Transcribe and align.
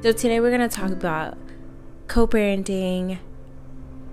So, 0.00 0.12
today 0.12 0.38
we're 0.38 0.56
going 0.56 0.68
to 0.68 0.74
talk 0.74 0.92
about 0.92 1.36
co 2.06 2.28
parenting, 2.28 3.18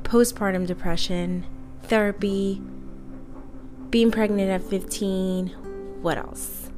postpartum 0.02 0.66
depression, 0.66 1.46
therapy, 1.84 2.60
being 3.92 4.10
pregnant 4.10 4.50
at 4.50 4.68
15. 4.68 5.50
What 6.02 6.18
else? 6.18 6.72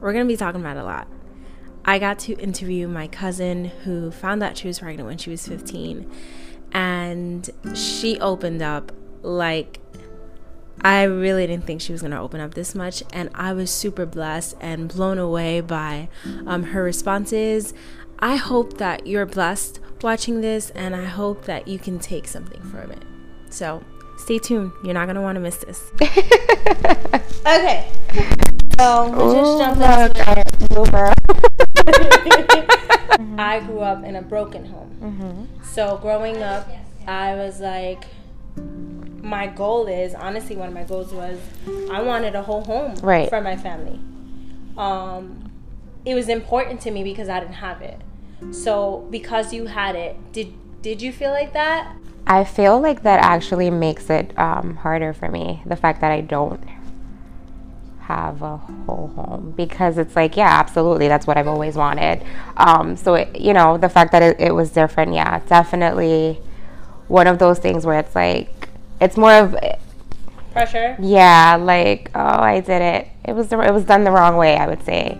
We're 0.00 0.12
going 0.12 0.24
to 0.24 0.32
be 0.32 0.36
talking 0.36 0.60
about 0.60 0.76
a 0.76 0.84
lot. 0.84 1.08
I 1.84 1.98
got 1.98 2.20
to 2.20 2.34
interview 2.34 2.86
my 2.86 3.08
cousin 3.08 3.64
who 3.64 4.12
found 4.12 4.44
out 4.44 4.56
she 4.56 4.68
was 4.68 4.78
pregnant 4.78 5.08
when 5.08 5.18
she 5.18 5.30
was 5.30 5.44
15, 5.48 6.08
and 6.70 7.50
she 7.74 8.16
opened 8.20 8.62
up 8.62 8.92
like 9.22 9.79
I 10.82 11.02
really 11.04 11.46
didn't 11.46 11.66
think 11.66 11.80
she 11.80 11.92
was 11.92 12.00
going 12.00 12.12
to 12.12 12.18
open 12.18 12.40
up 12.40 12.54
this 12.54 12.74
much, 12.74 13.02
and 13.12 13.30
I 13.34 13.52
was 13.52 13.70
super 13.70 14.06
blessed 14.06 14.56
and 14.60 14.88
blown 14.88 15.18
away 15.18 15.60
by 15.60 16.08
um, 16.46 16.64
her 16.64 16.82
responses. 16.82 17.74
I 18.18 18.36
hope 18.36 18.78
that 18.78 19.06
you're 19.06 19.26
blessed 19.26 19.80
watching 20.02 20.40
this, 20.40 20.70
and 20.70 20.96
I 20.96 21.04
hope 21.04 21.44
that 21.44 21.68
you 21.68 21.78
can 21.78 21.98
take 21.98 22.26
something 22.26 22.62
from 22.62 22.90
it. 22.92 23.02
So 23.50 23.84
stay 24.18 24.38
tuned. 24.38 24.72
You're 24.84 24.94
not 24.94 25.06
going 25.06 25.16
to 25.16 25.22
want 25.22 25.36
to 25.36 25.40
miss 25.40 25.58
this. 25.58 25.90
okay. 27.46 27.90
So 28.78 29.10
we'll 29.10 29.34
just 29.34 29.58
jump 29.58 29.76
into 29.76 31.14
I 33.38 33.60
grew 33.60 33.80
up 33.80 34.04
in 34.04 34.16
a 34.16 34.22
broken 34.22 34.64
home. 34.64 34.96
Mm-hmm. 35.02 35.62
So 35.64 35.98
growing 35.98 36.42
up, 36.42 36.68
I 37.06 37.34
was 37.34 37.60
like, 37.60 38.04
my 39.22 39.46
goal 39.46 39.86
is 39.86 40.14
honestly 40.14 40.56
one 40.56 40.68
of 40.68 40.74
my 40.74 40.84
goals 40.84 41.12
was 41.12 41.38
I 41.90 42.02
wanted 42.02 42.34
a 42.34 42.42
whole 42.42 42.64
home 42.64 42.94
Right. 42.96 43.28
for 43.28 43.40
my 43.40 43.56
family. 43.56 43.98
Um, 44.76 45.50
it 46.04 46.14
was 46.14 46.28
important 46.28 46.80
to 46.82 46.90
me 46.90 47.02
because 47.02 47.28
I 47.28 47.40
didn't 47.40 47.54
have 47.54 47.82
it. 47.82 48.00
So 48.52 49.06
because 49.10 49.52
you 49.52 49.66
had 49.66 49.94
it, 49.96 50.16
did 50.32 50.54
did 50.82 51.02
you 51.02 51.12
feel 51.12 51.30
like 51.30 51.52
that? 51.52 51.94
I 52.26 52.44
feel 52.44 52.80
like 52.80 53.02
that 53.02 53.20
actually 53.20 53.70
makes 53.70 54.08
it 54.08 54.38
um, 54.38 54.76
harder 54.76 55.12
for 55.12 55.28
me. 55.28 55.62
The 55.66 55.76
fact 55.76 56.00
that 56.00 56.10
I 56.10 56.20
don't 56.22 56.62
have 58.02 58.42
a 58.42 58.56
whole 58.56 59.08
home 59.14 59.52
because 59.56 59.98
it's 59.98 60.16
like, 60.16 60.36
yeah, 60.36 60.48
absolutely, 60.48 61.06
that's 61.08 61.26
what 61.26 61.36
I've 61.36 61.46
always 61.46 61.76
wanted. 61.76 62.24
Um, 62.56 62.96
so, 62.96 63.14
it, 63.14 63.38
you 63.38 63.52
know, 63.52 63.78
the 63.78 63.88
fact 63.88 64.12
that 64.12 64.22
it, 64.22 64.40
it 64.40 64.54
was 64.54 64.70
different, 64.70 65.12
yeah, 65.14 65.40
definitely 65.46 66.40
one 67.08 67.26
of 67.26 67.38
those 67.38 67.58
things 67.58 67.84
where 67.86 67.98
it's 67.98 68.14
like, 68.14 68.69
it's 69.00 69.16
more 69.16 69.32
of, 69.32 69.56
Pressure. 70.52 70.96
yeah, 71.00 71.56
like, 71.60 72.10
oh, 72.14 72.20
I 72.20 72.60
did 72.60 72.82
it. 72.82 73.08
It 73.24 73.32
was 73.32 73.48
the, 73.48 73.60
it 73.60 73.72
was 73.72 73.84
done 73.84 74.04
the 74.04 74.10
wrong 74.10 74.36
way, 74.36 74.56
I 74.56 74.66
would 74.66 74.84
say. 74.84 75.18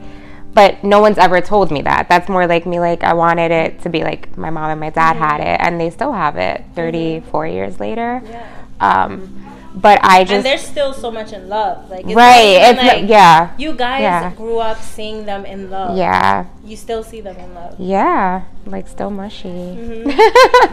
But 0.52 0.82
no 0.82 1.00
one's 1.00 1.18
ever 1.18 1.40
told 1.40 1.70
me 1.70 1.82
that. 1.82 2.08
That's 2.08 2.28
more 2.28 2.46
like 2.46 2.66
me. 2.66 2.80
Like 2.80 3.04
I 3.04 3.14
wanted 3.14 3.52
it 3.52 3.82
to 3.82 3.88
be 3.88 4.02
like 4.02 4.36
my 4.36 4.50
mom 4.50 4.70
and 4.70 4.80
my 4.80 4.90
dad 4.90 5.14
had 5.16 5.40
it, 5.40 5.60
and 5.64 5.80
they 5.80 5.90
still 5.90 6.12
have 6.12 6.36
it. 6.36 6.64
34 6.74 7.46
years 7.46 7.78
later. 7.78 8.20
Yeah. 8.24 8.66
Um, 8.80 9.46
but 9.74 10.00
I 10.04 10.20
And 10.20 10.28
just 10.28 10.42
they're 10.44 10.58
still 10.58 10.92
so 10.92 11.10
much 11.10 11.32
in 11.32 11.48
love. 11.48 11.88
Like 11.90 12.04
it's 12.04 12.14
right. 12.14 12.58
not 12.58 12.70
even 12.70 12.76
It's 12.76 12.82
like 13.02 13.08
yeah, 13.10 13.50
you 13.56 13.72
guys 13.74 14.02
Yeah. 14.02 14.34
grew 14.34 14.58
up 14.58 14.80
seeing 14.82 15.26
them 15.26 15.44
in 15.44 15.70
love. 15.70 15.96
yeah, 15.96 16.46
You 16.64 16.76
still 16.76 17.02
see 17.04 17.20
them 17.20 17.36
in 17.36 17.54
love. 17.54 17.76
yeah. 17.78 18.42
Like 18.66 18.88
still 18.88 19.10
mushy. 19.10 19.48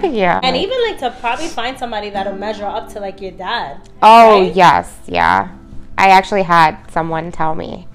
yeah. 0.03 0.39
And 0.43 0.55
even 0.57 0.77
like 0.89 0.99
to 0.99 1.11
probably 1.19 1.47
find 1.47 1.77
somebody 1.77 2.09
that'll 2.09 2.35
measure 2.35 2.65
up 2.65 2.89
to 2.93 2.99
like 2.99 3.21
your 3.21 3.31
dad. 3.31 3.77
Oh 4.01 4.41
right? 4.41 4.53
yes, 4.55 4.97
yeah. 5.05 5.49
I 5.97 6.09
actually 6.09 6.43
had 6.43 6.77
someone 6.91 7.31
tell 7.31 7.55
me 7.55 7.87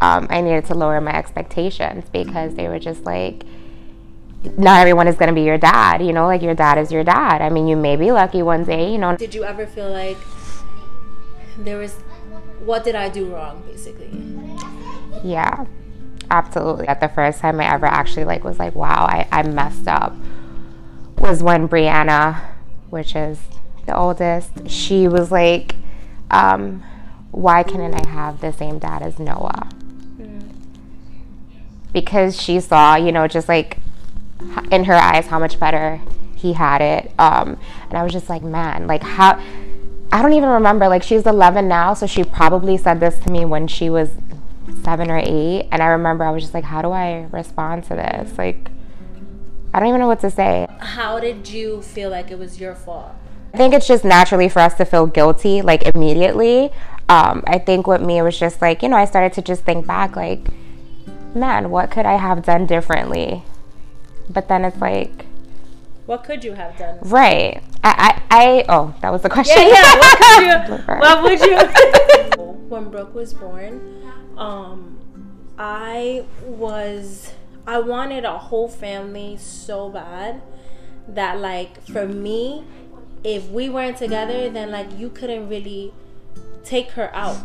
um, 0.00 0.26
I 0.30 0.40
needed 0.42 0.66
to 0.66 0.74
lower 0.74 1.00
my 1.00 1.12
expectations 1.14 2.04
because 2.12 2.54
they 2.54 2.68
were 2.68 2.78
just 2.78 3.04
like, 3.04 3.44
not 4.58 4.80
everyone 4.80 5.08
is 5.08 5.16
going 5.16 5.28
to 5.28 5.34
be 5.34 5.42
your 5.42 5.58
dad. 5.58 6.02
You 6.04 6.12
know, 6.12 6.26
like 6.26 6.42
your 6.42 6.54
dad 6.54 6.78
is 6.78 6.92
your 6.92 7.02
dad. 7.02 7.40
I 7.42 7.48
mean, 7.48 7.66
you 7.66 7.76
may 7.76 7.96
be 7.96 8.12
lucky 8.12 8.42
one 8.42 8.64
day. 8.64 8.92
You 8.92 8.98
know, 8.98 9.16
Did 9.16 9.34
you 9.34 9.44
ever 9.44 9.66
feel 9.66 9.90
like 9.90 10.18
there 11.58 11.78
was 11.78 11.94
what 12.60 12.84
did 12.84 12.94
I 12.94 13.08
do 13.08 13.26
wrong 13.26 13.62
basically? 13.66 14.10
Yeah, 15.24 15.66
absolutely. 16.30 16.88
At 16.88 17.00
the 17.00 17.08
first 17.08 17.40
time 17.40 17.60
I 17.60 17.72
ever 17.72 17.86
actually 17.86 18.24
like 18.24 18.44
was 18.44 18.58
like, 18.58 18.74
wow, 18.74 19.06
I, 19.08 19.26
I 19.32 19.42
messed 19.42 19.88
up 19.88 20.14
was 21.18 21.42
when 21.42 21.68
Brianna, 21.68 22.42
which 22.90 23.16
is 23.16 23.40
the 23.86 23.96
oldest, 23.96 24.68
she 24.68 25.08
was 25.08 25.30
like, 25.30 25.74
um, 26.30 26.82
why 27.30 27.62
couldn't 27.62 27.94
I 27.94 28.08
have 28.08 28.40
the 28.40 28.52
same 28.52 28.78
dad 28.78 29.02
as 29.02 29.18
Noah? 29.18 29.68
Because 31.92 32.40
she 32.40 32.60
saw, 32.60 32.96
you 32.96 33.12
know, 33.12 33.26
just 33.26 33.48
like 33.48 33.78
in 34.70 34.84
her 34.84 34.94
eyes 34.94 35.26
how 35.28 35.38
much 35.38 35.58
better 35.58 36.00
he 36.34 36.52
had 36.52 36.82
it. 36.82 37.10
Um, 37.18 37.58
and 37.88 37.94
I 37.94 38.02
was 38.02 38.12
just 38.12 38.28
like, 38.28 38.42
man, 38.42 38.86
like 38.86 39.02
how 39.02 39.40
I 40.16 40.22
don't 40.22 40.32
even 40.32 40.48
remember. 40.48 40.88
Like 40.88 41.02
she's 41.02 41.26
11 41.26 41.68
now, 41.68 41.92
so 41.92 42.06
she 42.06 42.24
probably 42.24 42.78
said 42.78 43.00
this 43.00 43.18
to 43.18 43.30
me 43.30 43.44
when 43.44 43.68
she 43.68 43.90
was 43.90 44.12
seven 44.82 45.10
or 45.10 45.18
eight. 45.18 45.68
And 45.70 45.82
I 45.82 45.88
remember 45.88 46.24
I 46.24 46.30
was 46.30 46.42
just 46.42 46.54
like, 46.54 46.64
how 46.64 46.80
do 46.80 46.90
I 46.90 47.28
respond 47.30 47.84
to 47.84 47.96
this? 47.96 48.38
Like, 48.38 48.70
I 49.74 49.78
don't 49.78 49.90
even 49.90 50.00
know 50.00 50.06
what 50.06 50.20
to 50.20 50.30
say. 50.30 50.68
How 50.78 51.20
did 51.20 51.50
you 51.50 51.82
feel 51.82 52.08
like 52.08 52.30
it 52.30 52.38
was 52.38 52.58
your 52.58 52.74
fault? 52.74 53.14
I 53.52 53.58
think 53.58 53.74
it's 53.74 53.86
just 53.86 54.06
naturally 54.06 54.48
for 54.48 54.60
us 54.60 54.72
to 54.78 54.86
feel 54.86 55.06
guilty, 55.06 55.60
like 55.60 55.82
immediately. 55.94 56.72
Um, 57.10 57.44
I 57.46 57.58
think 57.58 57.86
with 57.86 58.00
me, 58.00 58.16
it 58.16 58.22
was 58.22 58.38
just 58.38 58.62
like, 58.62 58.82
you 58.82 58.88
know, 58.88 58.96
I 58.96 59.04
started 59.04 59.34
to 59.34 59.42
just 59.42 59.64
think 59.64 59.86
back, 59.86 60.16
like, 60.16 60.46
man, 61.34 61.68
what 61.68 61.90
could 61.90 62.06
I 62.06 62.16
have 62.16 62.42
done 62.42 62.64
differently? 62.64 63.44
But 64.30 64.48
then 64.48 64.64
it's 64.64 64.78
like, 64.78 65.26
What 66.06 66.24
could 66.24 66.44
you 66.44 66.54
have 66.54 66.76
done? 66.78 66.98
right. 67.02 67.62
I, 67.82 68.22
I, 68.30 68.38
I 68.38 68.64
oh, 68.68 68.94
that 69.02 69.10
was 69.10 69.22
the 69.22 69.28
question. 69.28 69.56
Yeah, 69.58 69.68
yeah. 69.68 69.98
What 69.98 70.18
could 70.18 70.40
you? 70.46 70.84
What 70.98 71.22
would 71.22 71.40
you? 71.40 72.56
when 72.68 72.90
Brooke 72.90 73.14
was 73.14 73.34
born, 73.34 74.02
um, 74.36 74.98
I 75.58 76.24
was 76.42 77.32
I 77.66 77.80
wanted 77.80 78.24
a 78.24 78.38
whole 78.38 78.68
family 78.68 79.36
so 79.36 79.88
bad 79.88 80.42
that 81.08 81.38
like 81.38 81.82
for 81.86 82.06
me, 82.06 82.64
if 83.24 83.48
we 83.48 83.68
weren't 83.68 83.96
together, 83.96 84.48
then 84.50 84.70
like 84.70 84.98
you 84.98 85.10
couldn't 85.10 85.48
really 85.48 85.92
take 86.64 86.90
her 86.90 87.14
out. 87.14 87.38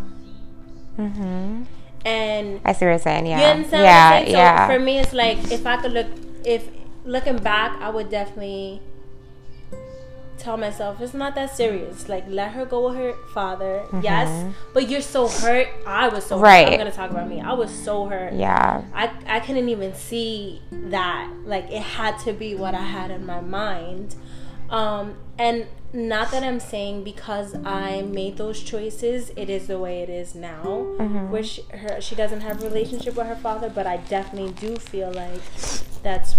Mm-hmm. 0.98 1.64
And 2.06 2.62
I 2.66 2.74
see 2.74 2.86
what 2.86 2.92
you're 2.92 3.00
saying. 3.00 3.28
Yeah. 3.28 3.40
you 3.40 3.46
understand 3.46 3.84
yeah. 3.84 4.10
what 4.10 4.16
I'm 4.16 4.24
saying? 4.24 4.34
So 4.34 4.38
yeah. 4.38 4.68
for 4.68 4.80
me, 4.80 5.00
it's 5.00 5.14
like 5.14 5.52
if 5.52 5.66
I 5.66 5.78
could 5.78 5.92
look, 5.94 6.08
if 6.46 6.68
looking 7.04 7.38
back, 7.38 7.80
I 7.82 7.90
would 7.90 8.10
definitely 8.10 8.82
tell 10.42 10.58
myself 10.58 11.00
it's 11.00 11.14
not 11.14 11.36
that 11.36 11.56
serious. 11.56 12.10
Like 12.10 12.26
let 12.28 12.52
her 12.54 12.66
go 12.66 12.90
with 12.90 12.98
her 12.98 13.14
father. 13.34 13.86
Yes, 14.02 14.54
but 14.74 14.90
you're 14.90 15.02
so 15.02 15.28
hurt. 15.28 15.68
I 15.86 16.10
was 16.10 16.26
so 16.26 16.40
hurt. 16.40 16.44
Mm-hmm. 16.44 16.44
Right. 16.44 16.68
I'm 16.68 16.78
gonna 16.78 16.92
talk 16.92 17.12
about 17.12 17.30
me. 17.30 17.42
I 17.42 17.54
was 17.54 17.72
so 17.72 18.08
hurt. 18.08 18.34
yeah. 18.34 18.84
I 18.94 19.12
I 19.28 19.40
couldn't 19.40 19.70
even 19.70 19.94
see 19.94 20.62
that. 20.72 21.32
Like 21.46 21.70
it 21.72 21.82
had 21.82 22.18
to 22.20 22.34
be 22.34 22.56
what 22.56 22.74
I 22.74 22.84
had 22.84 23.12
in 23.12 23.26
my 23.26 23.42
mind. 23.42 24.16
Um, 24.70 25.16
and 25.38 25.68
not 25.94 26.32
that 26.32 26.44
I'm 26.44 26.62
saying 26.62 27.04
because 27.04 27.54
I 27.66 28.02
made 28.04 28.38
those 28.38 28.64
choices, 28.64 29.32
it 29.36 29.50
is 29.50 29.68
the 29.68 29.78
way 29.78 30.02
it 30.02 30.10
is 30.10 30.34
now. 30.34 30.64
Mm-hmm. 30.98 31.30
Which 31.32 31.60
her 31.72 32.02
she 32.02 32.16
doesn't 32.16 32.42
have 32.42 32.62
a 32.64 32.66
relationship 32.66 33.16
with 33.16 33.28
her 33.28 33.36
father, 33.36 33.70
but 33.70 33.86
I 33.86 33.98
definitely 33.98 34.54
do 34.54 34.78
feel 34.78 35.12
like 35.12 35.42
that's 36.02 36.36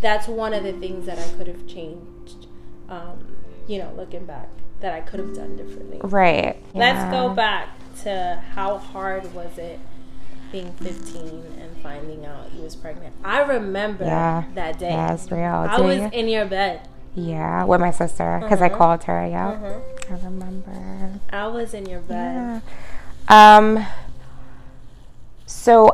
that's 0.00 0.28
one 0.28 0.52
of 0.54 0.62
the 0.64 0.72
things 0.74 1.06
that 1.06 1.18
I 1.18 1.28
could 1.36 1.46
have 1.46 1.66
changed. 1.66 2.46
Um, 2.88 3.36
you 3.66 3.78
know, 3.78 3.92
looking 3.96 4.24
back, 4.26 4.48
that 4.80 4.92
I 4.94 5.00
could 5.00 5.20
have 5.20 5.34
done 5.34 5.56
differently. 5.56 5.98
Right. 6.02 6.56
Let's 6.74 7.10
go 7.10 7.30
back 7.34 7.70
to 8.02 8.42
how 8.54 8.78
hard 8.78 9.32
was 9.34 9.58
it 9.58 9.80
being 10.52 10.72
15 10.74 11.44
and 11.60 11.76
finding 11.82 12.24
out 12.24 12.52
you 12.54 12.62
was 12.62 12.76
pregnant. 12.76 13.14
I 13.24 13.40
remember 13.40 14.04
Yeah. 14.04 14.44
that 14.54 14.78
day. 14.78 14.90
Yeah, 14.90 15.14
it's 15.14 15.30
real. 15.32 15.44
I 15.44 15.80
was 15.80 16.12
in 16.12 16.28
your 16.28 16.44
bed. 16.46 16.86
Yeah, 17.16 17.64
with 17.64 17.80
my 17.80 17.90
sister 17.90 18.38
because 18.42 18.60
I 18.62 18.66
Uh-huh. 18.66 18.76
called 18.76 19.04
her. 19.04 19.26
Yeah, 19.26 19.56
Mhm. 19.60 19.80
I 20.12 20.24
remember. 20.26 21.10
I 21.32 21.46
was 21.48 21.74
in 21.74 21.86
your 21.86 22.00
bed. 22.00 22.62
Yeah. 23.28 23.56
Um. 23.56 23.84
So, 25.46 25.90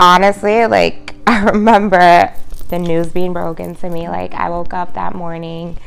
honestly, 0.00 0.66
like 0.66 1.14
I 1.26 1.44
remember 1.44 2.32
the 2.72 2.78
news 2.78 3.08
being 3.08 3.32
broken 3.32 3.74
to 3.76 3.88
me. 3.90 4.08
Like 4.08 4.34
I 4.34 4.48
woke 4.48 4.72
up 4.72 4.94
that 4.94 5.14
morning, 5.14 5.78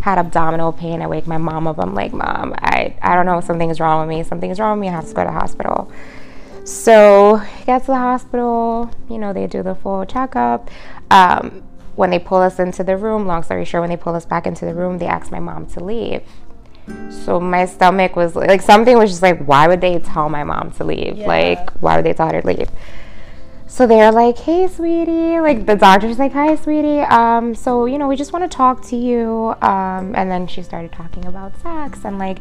had 0.00 0.18
abdominal 0.18 0.72
pain. 0.72 1.00
I 1.02 1.06
wake 1.06 1.26
my 1.26 1.38
mom 1.38 1.66
up. 1.66 1.78
I'm 1.78 1.94
like, 1.94 2.12
Mom, 2.12 2.54
I 2.58 2.96
I 3.00 3.14
don't 3.14 3.26
know. 3.26 3.40
Something's 3.40 3.78
wrong 3.78 4.00
with 4.00 4.16
me. 4.16 4.24
Something's 4.24 4.58
wrong 4.58 4.78
with 4.78 4.82
me. 4.82 4.88
I 4.88 4.92
have 4.92 5.06
to 5.06 5.14
go 5.14 5.22
to 5.22 5.28
the 5.28 5.32
hospital. 5.32 5.92
So 6.64 7.42
get 7.66 7.82
to 7.82 7.86
the 7.88 7.96
hospital. 7.96 8.90
You 9.08 9.18
know, 9.18 9.32
they 9.32 9.46
do 9.46 9.62
the 9.62 9.74
full 9.74 10.04
checkup. 10.06 10.70
Um, 11.10 11.62
when 11.94 12.10
they 12.10 12.18
pull 12.18 12.38
us 12.38 12.58
into 12.58 12.82
the 12.82 12.96
room, 12.96 13.26
long 13.26 13.42
story 13.42 13.64
short, 13.64 13.82
when 13.82 13.90
they 13.90 13.96
pull 13.96 14.14
us 14.14 14.26
back 14.26 14.46
into 14.46 14.64
the 14.64 14.74
room, 14.74 14.98
they 14.98 15.06
ask 15.06 15.30
my 15.30 15.40
mom 15.40 15.66
to 15.68 15.84
leave. 15.84 16.22
So 17.10 17.38
my 17.38 17.66
stomach 17.66 18.16
was 18.16 18.34
like 18.34 18.62
something 18.62 18.96
was 18.96 19.10
just 19.10 19.22
like, 19.22 19.44
why 19.44 19.68
would 19.68 19.80
they 19.80 19.98
tell 19.98 20.28
my 20.28 20.44
mom 20.44 20.70
to 20.72 20.84
leave? 20.84 21.18
Yeah. 21.18 21.26
Like, 21.26 21.70
why 21.82 21.96
would 21.96 22.04
they 22.04 22.14
tell 22.14 22.30
her 22.30 22.40
to 22.40 22.46
leave? 22.46 22.68
So 23.66 23.86
they're 23.86 24.12
like, 24.12 24.38
"Hey, 24.38 24.68
sweetie," 24.68 25.40
like 25.40 25.66
the 25.66 25.76
doctor's 25.76 26.18
like, 26.18 26.32
"Hi, 26.32 26.54
sweetie. 26.56 27.00
Um, 27.00 27.54
so 27.54 27.86
you 27.86 27.98
know, 27.98 28.08
we 28.08 28.16
just 28.16 28.32
want 28.32 28.48
to 28.50 28.54
talk 28.54 28.82
to 28.88 28.96
you." 28.96 29.54
Um, 29.62 30.14
and 30.14 30.30
then 30.30 30.46
she 30.46 30.62
started 30.62 30.92
talking 30.92 31.24
about 31.26 31.56
sex 31.60 32.04
and 32.04 32.18
like, 32.18 32.38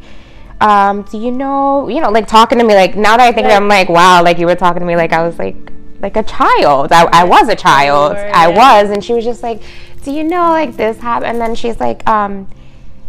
um, 0.61 1.03
do 1.03 1.17
you 1.17 1.31
know, 1.31 1.87
you 1.87 2.01
know, 2.01 2.09
like 2.09 2.27
talking 2.27 2.57
to 2.59 2.63
me 2.63 2.73
like 2.75 2.95
now 2.95 3.17
that 3.17 3.27
I 3.27 3.31
think 3.31 3.47
it, 3.47 3.53
I'm 3.53 3.67
like, 3.67 3.89
wow, 3.89 4.23
like 4.23 4.37
you 4.37 4.45
were 4.45 4.55
talking 4.55 4.79
to 4.79 4.85
me 4.85 4.95
like 4.95 5.13
I 5.13 5.25
was 5.25 5.39
like 5.39 5.55
like 5.99 6.17
a 6.17 6.23
child. 6.23 6.91
I, 6.91 7.05
I 7.05 7.23
was 7.23 7.47
a 7.49 7.55
child. 7.55 8.15
I 8.17 8.49
was, 8.49 8.89
and 8.89 9.03
she 9.03 9.13
was 9.13 9.23
just 9.23 9.41
like, 9.41 9.61
"Do 10.03 10.11
you 10.11 10.23
know 10.23 10.49
like 10.49 10.75
this 10.75 10.99
happened?" 10.99 11.31
And 11.31 11.41
then 11.41 11.55
she's 11.55 11.79
like, 11.79 12.07
um, 12.07 12.47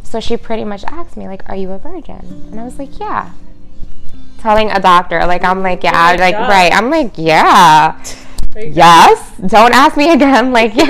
so 0.02 0.20
she 0.20 0.36
pretty 0.36 0.64
much 0.64 0.84
asked 0.84 1.16
me 1.16 1.26
like, 1.26 1.48
"Are 1.48 1.56
you 1.56 1.72
a 1.72 1.78
virgin?" 1.78 2.48
And 2.50 2.60
I 2.60 2.64
was 2.64 2.78
like, 2.78 2.98
"Yeah." 3.00 3.32
Telling 4.44 4.70
a 4.70 4.78
doctor, 4.78 5.24
like 5.24 5.42
I'm 5.42 5.62
like, 5.62 5.82
yeah, 5.82 6.12
Oh 6.12 6.20
like 6.20 6.34
God. 6.34 6.50
right. 6.50 6.70
I'm 6.70 6.90
like, 6.90 7.12
yeah. 7.16 7.96
Yes. 8.54 9.32
Don't 9.38 9.72
ask 9.72 9.96
me 9.96 10.12
again. 10.18 10.52
Like, 10.52 10.74
yeah, 10.76 10.84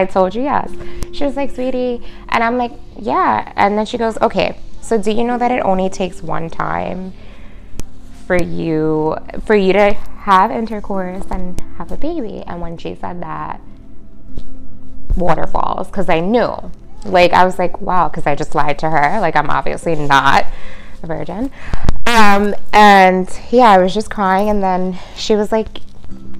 I 0.00 0.08
told 0.10 0.34
you 0.34 0.42
yes. 0.42 0.72
She 1.12 1.22
was 1.22 1.36
like, 1.36 1.50
sweetie. 1.50 2.02
And 2.30 2.42
I'm 2.42 2.56
like, 2.56 2.72
yeah. 2.98 3.52
And 3.54 3.76
then 3.76 3.84
she 3.84 3.98
goes, 3.98 4.16
okay, 4.22 4.58
so 4.80 4.96
do 4.96 5.10
you 5.10 5.24
know 5.24 5.36
that 5.36 5.50
it 5.50 5.60
only 5.62 5.90
takes 5.90 6.22
one 6.22 6.48
time 6.48 7.12
for 8.26 8.42
you 8.42 9.14
for 9.44 9.54
you 9.54 9.74
to 9.74 9.92
have 9.92 10.50
intercourse 10.50 11.26
and 11.30 11.60
have 11.76 11.92
a 11.92 11.98
baby? 11.98 12.44
And 12.46 12.62
when 12.62 12.78
she 12.78 12.94
said 12.94 13.22
that, 13.22 13.60
waterfalls, 15.18 15.88
because 15.88 16.08
I 16.08 16.20
knew. 16.20 16.72
Like, 17.04 17.34
I 17.34 17.44
was 17.44 17.58
like, 17.58 17.78
wow, 17.82 18.08
because 18.08 18.26
I 18.26 18.34
just 18.34 18.54
lied 18.54 18.78
to 18.78 18.88
her. 18.88 19.20
Like, 19.20 19.36
I'm 19.36 19.50
obviously 19.50 19.94
not 19.96 20.46
a 21.02 21.06
virgin. 21.06 21.50
Um, 22.16 22.54
and 22.72 23.28
yeah, 23.50 23.70
I 23.70 23.78
was 23.78 23.92
just 23.92 24.10
crying. 24.10 24.48
And 24.48 24.62
then 24.62 24.98
she 25.16 25.36
was 25.36 25.52
like, 25.52 25.68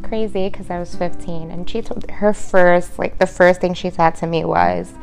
crazy 0.03 0.49
because 0.49 0.71
I 0.71 0.79
was 0.79 0.95
15 0.95 1.51
and 1.51 1.69
she 1.69 1.83
told 1.83 2.09
her 2.09 2.33
first 2.33 2.97
like 2.97 3.19
the 3.19 3.27
first 3.27 3.61
thing 3.61 3.75
she 3.75 3.91
said 3.91 4.11
to 4.17 4.27
me 4.29 4.45
was 4.45 4.95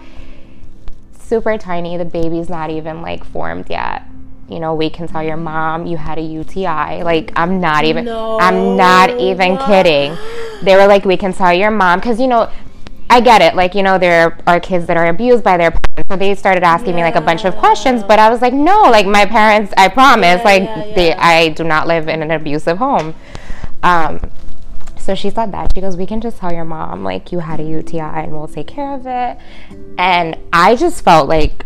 super 1.19 1.57
tiny 1.57 1.97
the 1.97 2.05
baby's 2.05 2.49
not 2.49 2.69
even 2.69 3.01
like 3.01 3.25
formed 3.25 3.69
yet 3.69 4.03
you 4.47 4.61
know 4.61 4.73
we 4.73 4.89
can 4.89 5.07
tell 5.07 5.21
your 5.21 5.35
mom 5.35 5.85
you 5.85 5.97
had 5.97 6.17
a 6.17 6.21
UTI 6.21 7.03
like 7.03 7.33
I'm 7.35 7.59
not 7.59 7.83
even 7.83 8.07
I'm 8.07 8.77
not 8.77 9.19
even 9.19 9.55
No. 9.55 9.65
kidding 9.65 10.17
they 10.63 10.75
were 10.77 10.87
like 10.87 11.03
we 11.03 11.17
can 11.17 11.33
tell 11.33 11.53
your 11.53 11.71
mom 11.71 11.99
cuz 11.99 12.17
you 12.19 12.27
know 12.27 12.49
I 13.13 13.19
get 13.19 13.43
it 13.43 13.53
like 13.55 13.75
you 13.75 13.83
know 13.83 13.99
there 13.99 14.35
are 14.47 14.59
kids 14.59 14.87
that 14.87 14.97
are 14.97 15.05
abused 15.05 15.43
by 15.43 15.55
their 15.55 15.69
parents 15.69 16.09
so 16.09 16.15
they 16.17 16.33
started 16.33 16.63
asking 16.63 16.95
me 16.95 17.03
like 17.03 17.15
a 17.15 17.21
bunch 17.21 17.45
of 17.45 17.55
questions 17.57 18.01
but 18.01 18.17
I 18.17 18.27
was 18.27 18.41
like 18.41 18.53
no 18.53 18.81
like 18.83 19.05
my 19.05 19.23
parents 19.23 19.71
I 19.77 19.87
promise 19.89 20.39
Yeah, 20.39 20.43
like 20.43 20.63
yeah, 20.63 20.95
they. 20.95 21.13
I 21.13 21.49
do 21.49 21.63
not 21.63 21.85
live 21.85 22.07
in 22.07 22.23
an 22.23 22.31
abusive 22.31 22.79
home 22.79 23.13
um 23.83 24.31
so 24.97 25.15
she 25.15 25.29
said 25.29 25.51
that. 25.51 25.73
She 25.75 25.81
goes, 25.81 25.97
We 25.97 26.05
can 26.05 26.21
just 26.21 26.37
tell 26.37 26.53
your 26.53 26.63
mom, 26.63 27.03
like, 27.03 27.33
you 27.33 27.39
had 27.39 27.59
a 27.59 27.63
UTI 27.63 27.99
and 27.99 28.31
we'll 28.31 28.47
take 28.47 28.67
care 28.67 28.93
of 28.93 29.05
it. 29.05 29.37
And 29.97 30.37
I 30.53 30.77
just 30.77 31.03
felt 31.03 31.27
like, 31.27 31.65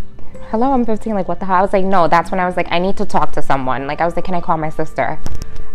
Hello, 0.50 0.72
I'm 0.72 0.84
15. 0.84 1.14
Like, 1.14 1.28
what 1.28 1.40
the 1.40 1.46
hell? 1.46 1.58
I 1.58 1.62
was 1.62 1.72
like, 1.72 1.86
No, 1.86 2.08
that's 2.08 2.32
when 2.32 2.40
I 2.40 2.48
was 2.48 2.58
like, 2.58 2.68
I 2.72 2.80
need 2.80 2.98
to 2.98 3.06
talk 3.06 3.34
to 3.34 3.44
someone. 3.44 3.86
Like, 3.86 4.02
I 4.02 4.06
was 4.06 4.16
like, 4.16 4.26
Can 4.26 4.34
I 4.34 4.42
call 4.42 4.58
my 4.58 4.72
sister? 4.72 5.20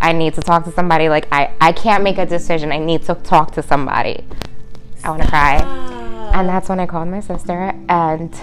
I 0.01 0.11
need 0.11 0.35
to 0.35 0.41
talk 0.41 0.65
to 0.65 0.73
somebody. 0.73 1.09
Like, 1.09 1.29
I, 1.31 1.53
I 1.61 1.71
can't 1.71 2.03
make 2.03 2.19
a 2.19 2.27
decision. 2.27 2.73
I 2.73 2.79
need 2.79 3.05
to 3.05 3.15
talk 3.15 3.53
to 3.53 3.63
somebody. 3.63 4.25
I 5.05 5.11
want 5.11 5.23
to 5.23 5.29
cry. 5.29 5.57
And 6.35 6.49
that's 6.49 6.69
when 6.69 6.81
I 6.81 6.87
called 6.87 7.09
my 7.09 7.21
sister. 7.21 7.75
And 7.89 8.35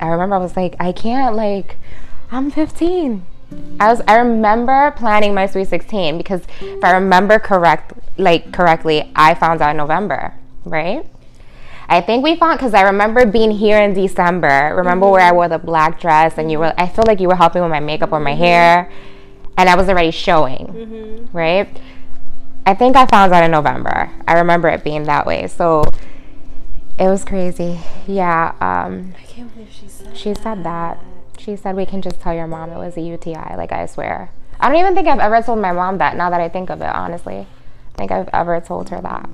I 0.00 0.06
remember 0.08 0.36
I 0.36 0.38
was 0.38 0.56
like, 0.56 0.76
I 0.78 0.92
can't, 0.92 1.34
like, 1.34 1.76
I'm 2.30 2.50
15. 2.50 3.26
I 3.80 3.88
was 3.88 4.00
I 4.08 4.16
remember 4.16 4.92
planning 4.96 5.34
my 5.34 5.46
sweet 5.46 5.68
16 5.68 6.16
because 6.16 6.40
if 6.60 6.82
I 6.82 6.92
remember 6.92 7.38
correct 7.38 7.92
like 8.16 8.52
correctly, 8.52 9.10
I 9.14 9.34
found 9.34 9.60
out 9.60 9.72
in 9.72 9.76
November, 9.76 10.34
right? 10.64 11.06
I 11.88 12.00
think 12.00 12.24
we 12.24 12.36
found 12.36 12.58
because 12.58 12.72
I 12.72 12.82
remember 12.82 13.26
being 13.26 13.50
here 13.50 13.78
in 13.78 13.92
December. 13.92 14.72
Remember 14.74 15.10
where 15.10 15.20
I 15.20 15.32
wore 15.32 15.48
the 15.48 15.58
black 15.58 16.00
dress 16.00 16.38
and 16.38 16.50
you 16.50 16.58
were 16.60 16.72
I 16.78 16.88
feel 16.88 17.04
like 17.06 17.20
you 17.20 17.28
were 17.28 17.36
helping 17.36 17.60
with 17.60 17.70
my 17.70 17.80
makeup 17.80 18.12
or 18.12 18.20
my 18.20 18.34
hair 18.34 18.90
and 19.58 19.68
I 19.68 19.76
was 19.76 19.88
already 19.88 20.10
showing, 20.10 20.66
mm-hmm. 20.66 21.36
right? 21.36 21.68
I 22.64 22.74
think 22.74 22.96
I 22.96 23.06
found 23.06 23.32
out 23.32 23.42
in 23.44 23.50
November. 23.50 24.10
I 24.26 24.34
remember 24.34 24.68
it 24.68 24.84
being 24.84 25.04
that 25.04 25.26
way. 25.26 25.46
So 25.48 25.84
it 26.98 27.08
was 27.08 27.24
crazy. 27.24 27.80
Yeah, 28.06 28.54
um 28.60 29.14
I 29.18 29.22
can't 29.22 29.52
believe 29.52 29.70
she 29.70 29.88
said 29.88 30.16
she 30.16 30.34
said 30.34 30.64
that. 30.64 30.98
She 31.38 31.56
said 31.56 31.74
we 31.74 31.86
can 31.86 32.02
just 32.02 32.20
tell 32.20 32.34
your 32.34 32.46
mom 32.46 32.70
it 32.70 32.76
was 32.78 32.96
a 32.96 33.00
UTI. 33.00 33.56
Like 33.56 33.72
I 33.72 33.86
swear. 33.86 34.30
I 34.60 34.68
don't 34.68 34.78
even 34.78 34.94
think 34.94 35.08
I've 35.08 35.18
ever 35.18 35.42
told 35.42 35.58
my 35.58 35.72
mom 35.72 35.98
that. 35.98 36.16
Now 36.16 36.30
that 36.30 36.40
I 36.40 36.48
think 36.48 36.70
of 36.70 36.80
it, 36.80 36.86
honestly, 36.86 37.38
I 37.94 37.98
think 37.98 38.12
I've 38.12 38.28
ever 38.32 38.60
told 38.60 38.90
her 38.90 39.00
that. 39.00 39.28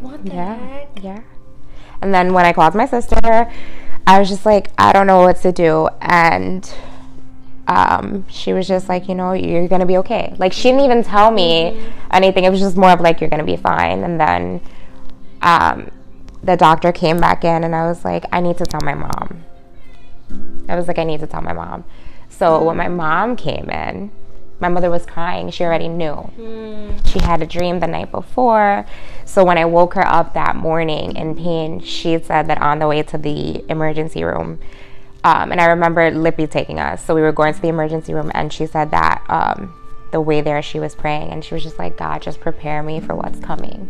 What 0.00 0.24
the 0.24 0.32
Yeah, 0.32 0.54
heck? 0.56 1.02
yeah. 1.02 1.20
And 2.00 2.14
then 2.14 2.32
when 2.32 2.46
I 2.46 2.52
called 2.54 2.74
my 2.74 2.86
sister, 2.86 3.52
I 4.06 4.18
was 4.18 4.28
just 4.30 4.46
like, 4.46 4.70
I 4.78 4.92
don't 4.92 5.06
know 5.06 5.20
what 5.20 5.36
to 5.42 5.52
do, 5.52 5.88
and 6.00 6.64
um, 7.68 8.26
she 8.28 8.54
was 8.54 8.66
just 8.66 8.88
like, 8.88 9.08
you 9.08 9.14
know, 9.14 9.34
you're 9.34 9.68
gonna 9.68 9.86
be 9.86 9.98
okay. 9.98 10.34
Like 10.38 10.52
she 10.52 10.70
didn't 10.70 10.84
even 10.84 11.04
tell 11.04 11.30
me 11.30 11.78
anything. 12.10 12.44
It 12.44 12.50
was 12.50 12.60
just 12.60 12.76
more 12.76 12.90
of 12.90 13.00
like, 13.00 13.20
you're 13.20 13.30
gonna 13.30 13.44
be 13.44 13.56
fine. 13.56 14.02
And 14.02 14.18
then 14.18 14.60
um, 15.42 15.90
the 16.42 16.56
doctor 16.56 16.92
came 16.92 17.18
back 17.18 17.44
in, 17.44 17.64
and 17.64 17.76
I 17.76 17.86
was 17.86 18.04
like, 18.04 18.24
I 18.32 18.40
need 18.40 18.56
to 18.58 18.64
tell 18.64 18.80
my 18.82 18.94
mom. 18.94 19.44
I 20.68 20.76
was 20.76 20.88
like, 20.88 20.98
I 20.98 21.04
need 21.04 21.20
to 21.20 21.26
tell 21.26 21.42
my 21.42 21.52
mom. 21.52 21.84
So 22.28 22.62
when 22.62 22.76
my 22.76 22.88
mom 22.88 23.36
came 23.36 23.68
in, 23.70 24.10
my 24.60 24.68
mother 24.68 24.90
was 24.90 25.06
crying. 25.06 25.50
She 25.50 25.64
already 25.64 25.88
knew. 25.88 26.30
She 27.04 27.20
had 27.20 27.42
a 27.42 27.46
dream 27.46 27.80
the 27.80 27.86
night 27.86 28.10
before. 28.10 28.86
So 29.24 29.44
when 29.44 29.58
I 29.58 29.64
woke 29.64 29.94
her 29.94 30.06
up 30.06 30.34
that 30.34 30.56
morning 30.56 31.16
in 31.16 31.36
pain, 31.36 31.80
she 31.80 32.18
said 32.18 32.48
that 32.48 32.60
on 32.60 32.78
the 32.78 32.88
way 32.88 33.02
to 33.04 33.18
the 33.18 33.64
emergency 33.70 34.24
room, 34.24 34.58
um, 35.24 35.52
and 35.52 35.60
I 35.60 35.66
remember 35.66 36.10
Lippy 36.10 36.46
taking 36.46 36.78
us. 36.78 37.04
So 37.04 37.14
we 37.14 37.20
were 37.20 37.32
going 37.32 37.54
to 37.54 37.60
the 37.60 37.68
emergency 37.68 38.14
room, 38.14 38.30
and 38.34 38.52
she 38.52 38.66
said 38.66 38.90
that 38.92 39.24
um, 39.28 39.74
the 40.12 40.20
way 40.20 40.40
there 40.40 40.62
she 40.62 40.80
was 40.80 40.94
praying, 40.94 41.30
and 41.30 41.44
she 41.44 41.54
was 41.54 41.62
just 41.62 41.78
like, 41.78 41.96
God, 41.96 42.22
just 42.22 42.40
prepare 42.40 42.82
me 42.82 43.00
for 43.00 43.14
what's 43.14 43.40
coming. 43.40 43.88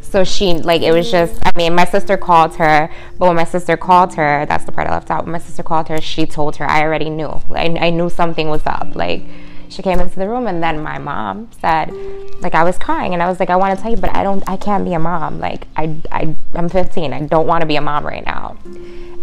So 0.00 0.24
she, 0.24 0.54
like, 0.54 0.80
it 0.82 0.92
was 0.92 1.10
just, 1.10 1.38
I 1.44 1.52
mean, 1.54 1.74
my 1.74 1.84
sister 1.84 2.16
called 2.16 2.56
her, 2.56 2.90
but 3.18 3.26
when 3.26 3.36
my 3.36 3.44
sister 3.44 3.76
called 3.76 4.14
her, 4.14 4.46
that's 4.46 4.64
the 4.64 4.72
part 4.72 4.88
I 4.88 4.92
left 4.92 5.10
out. 5.10 5.24
When 5.24 5.32
my 5.32 5.38
sister 5.38 5.62
called 5.62 5.88
her, 5.88 6.00
she 6.00 6.24
told 6.24 6.56
her, 6.56 6.64
I 6.64 6.82
already 6.82 7.10
knew. 7.10 7.28
I, 7.50 7.76
I 7.78 7.90
knew 7.90 8.08
something 8.08 8.48
was 8.48 8.62
up. 8.64 8.94
Like, 8.94 9.22
she 9.70 9.82
came 9.82 10.00
into 10.00 10.18
the 10.18 10.28
room, 10.28 10.46
and 10.46 10.62
then 10.62 10.82
my 10.82 10.98
mom 10.98 11.50
said, 11.60 11.92
like, 12.40 12.54
I 12.54 12.64
was 12.64 12.78
crying, 12.78 13.14
and 13.14 13.22
I 13.22 13.28
was 13.28 13.40
like, 13.40 13.50
I 13.50 13.56
want 13.56 13.76
to 13.76 13.82
tell 13.82 13.90
you, 13.90 13.96
but 13.96 14.14
I 14.14 14.22
don't, 14.22 14.42
I 14.48 14.56
can't 14.56 14.84
be 14.84 14.94
a 14.94 14.98
mom. 14.98 15.40
Like, 15.40 15.66
I, 15.76 16.00
I, 16.10 16.34
I'm 16.54 16.68
15. 16.68 17.12
I 17.12 17.20
don't 17.26 17.46
want 17.46 17.62
to 17.62 17.66
be 17.66 17.76
a 17.76 17.80
mom 17.80 18.06
right 18.06 18.24
now. 18.24 18.56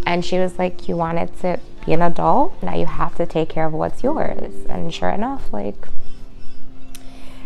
And 0.06 0.24
she 0.24 0.38
was 0.38 0.60
like, 0.60 0.88
You 0.88 0.96
wanted 0.96 1.38
to 1.42 1.60
be 1.86 1.94
an 1.94 2.02
adult? 2.02 2.62
Now 2.62 2.76
you 2.76 2.86
have 2.86 3.16
to 3.16 3.26
take 3.26 3.50
care 3.50 3.66
of 3.66 3.74
what's 3.74 4.04
yours. 4.04 4.54
And 4.70 4.94
sure 4.94 5.10
enough, 5.10 5.52
like, 5.52 5.88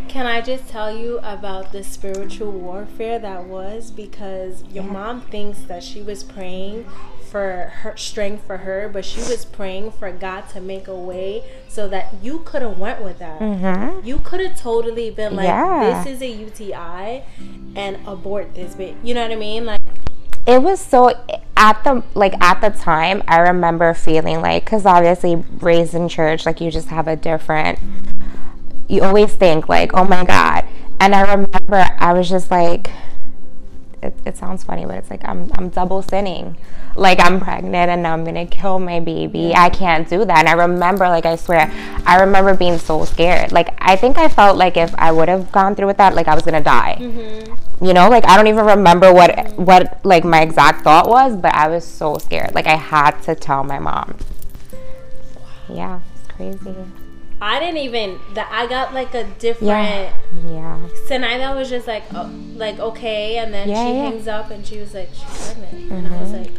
Can 0.07 0.25
I 0.25 0.41
just 0.41 0.67
tell 0.67 0.95
you 0.95 1.19
about 1.19 1.71
the 1.71 1.83
spiritual 1.83 2.51
warfare 2.51 3.17
that 3.19 3.45
was? 3.45 3.91
Because 3.91 4.63
your 4.65 4.83
mom 4.83 5.21
thinks 5.21 5.59
that 5.63 5.83
she 5.83 6.01
was 6.01 6.23
praying 6.23 6.85
for 7.29 7.71
her 7.81 7.95
strength 7.95 8.45
for 8.45 8.57
her, 8.57 8.89
but 8.91 9.05
she 9.05 9.19
was 9.19 9.45
praying 9.45 9.91
for 9.91 10.11
God 10.11 10.49
to 10.49 10.61
make 10.61 10.87
a 10.87 10.95
way 10.95 11.43
so 11.67 11.87
that 11.87 12.15
you 12.21 12.39
could 12.39 12.61
have 12.61 12.77
went 12.77 13.03
with 13.03 13.19
that. 13.19 13.39
mm-hmm. 13.39 14.05
You 14.05 14.19
could 14.19 14.39
have 14.41 14.59
totally 14.59 15.09
been 15.11 15.35
like, 15.35 15.47
Yeah. 15.47 16.03
"This 16.03 16.15
is 16.15 16.21
a 16.21 16.27
UTI," 16.27 17.23
and 17.75 17.97
abort 18.07 18.55
this 18.55 18.75
bit. 18.75 18.95
You 19.03 19.13
know 19.13 19.21
what 19.21 19.31
I 19.31 19.35
mean? 19.35 19.65
Like, 19.65 19.81
it 20.45 20.61
was 20.63 20.79
so 20.79 21.11
at 21.55 21.83
the 21.83 22.01
like 22.15 22.33
at 22.41 22.61
the 22.61 22.69
time 22.69 23.21
i 23.27 23.37
remember 23.37 23.93
feeling 23.93 24.41
like 24.41 24.63
because 24.63 24.85
obviously 24.85 25.35
raised 25.59 25.93
in 25.93 26.07
church 26.07 26.45
like 26.45 26.61
you 26.61 26.71
just 26.71 26.87
have 26.87 27.07
a 27.07 27.15
different 27.15 27.77
you 28.87 29.03
always 29.03 29.33
think 29.35 29.67
like 29.67 29.93
oh 29.93 30.05
my 30.05 30.23
god 30.23 30.65
and 30.99 31.13
i 31.13 31.21
remember 31.21 31.85
i 31.99 32.13
was 32.13 32.29
just 32.29 32.49
like 32.49 32.89
it, 34.01 34.13
it 34.25 34.37
sounds 34.37 34.63
funny 34.63 34.85
but 34.85 34.95
it's 34.95 35.09
like 35.09 35.21
i'm 35.25 35.51
i'm 35.55 35.69
double 35.69 36.01
sinning. 36.01 36.57
Like 36.95 37.19
i'm 37.19 37.39
pregnant 37.39 37.89
and 37.89 38.03
now 38.03 38.13
i'm 38.13 38.23
gonna 38.23 38.45
kill 38.45 38.79
my 38.79 38.99
baby. 38.99 39.53
I 39.55 39.69
can't 39.69 40.09
do 40.09 40.25
that. 40.25 40.39
And 40.39 40.49
i 40.49 40.53
remember 40.53 41.07
like 41.07 41.25
i 41.25 41.35
swear 41.35 41.71
i 42.05 42.19
remember 42.19 42.55
being 42.55 42.77
so 42.77 43.05
scared. 43.05 43.51
Like 43.51 43.75
i 43.79 43.95
think 43.95 44.17
i 44.17 44.27
felt 44.27 44.57
like 44.57 44.77
if 44.77 44.93
i 44.95 45.11
would 45.11 45.29
have 45.29 45.51
gone 45.51 45.75
through 45.75 45.87
with 45.87 45.97
that 45.97 46.15
like 46.15 46.27
i 46.27 46.35
was 46.35 46.43
gonna 46.43 46.63
die. 46.63 46.97
Mm-hmm. 46.99 47.85
You 47.85 47.93
know 47.93 48.09
like 48.09 48.25
i 48.25 48.35
don't 48.35 48.47
even 48.47 48.65
remember 48.65 49.13
what 49.13 49.57
what 49.57 49.99
like 50.05 50.23
my 50.23 50.41
exact 50.41 50.83
thought 50.83 51.07
was 51.07 51.35
but 51.35 51.53
i 51.53 51.67
was 51.67 51.85
so 51.85 52.17
scared. 52.17 52.53
Like 52.53 52.67
i 52.67 52.75
had 52.75 53.11
to 53.23 53.35
tell 53.35 53.63
my 53.63 53.79
mom. 53.79 54.17
Yeah 55.69 55.99
it's 56.15 56.27
crazy 56.27 56.75
I 57.41 57.59
didn't 57.59 57.77
even 57.77 58.19
that 58.33 58.49
I 58.51 58.67
got 58.67 58.93
like 58.93 59.13
a 59.13 59.23
different. 59.39 59.69
yeah 59.69 60.13
yeah 60.45 60.79
Sanaida 61.07 61.55
was 61.55 61.69
just 61.69 61.87
like, 61.87 62.03
oh, 62.13 62.29
like 62.55 62.79
okay, 62.79 63.37
and 63.37 63.53
then 63.53 63.69
Yeah, 63.69 63.85
she 63.85 63.93
yeah. 63.93 64.03
hangs 64.09 64.27
up 64.27 64.51
and 64.51 64.65
she 64.65 64.77
was 64.79 64.93
like, 64.93 65.09
she's 65.13 65.53
pregnant, 65.53 65.91
and 65.91 66.07
I 66.07 66.21
was 66.21 66.29
mm-hmm. 66.29 66.43
like, 66.43 66.51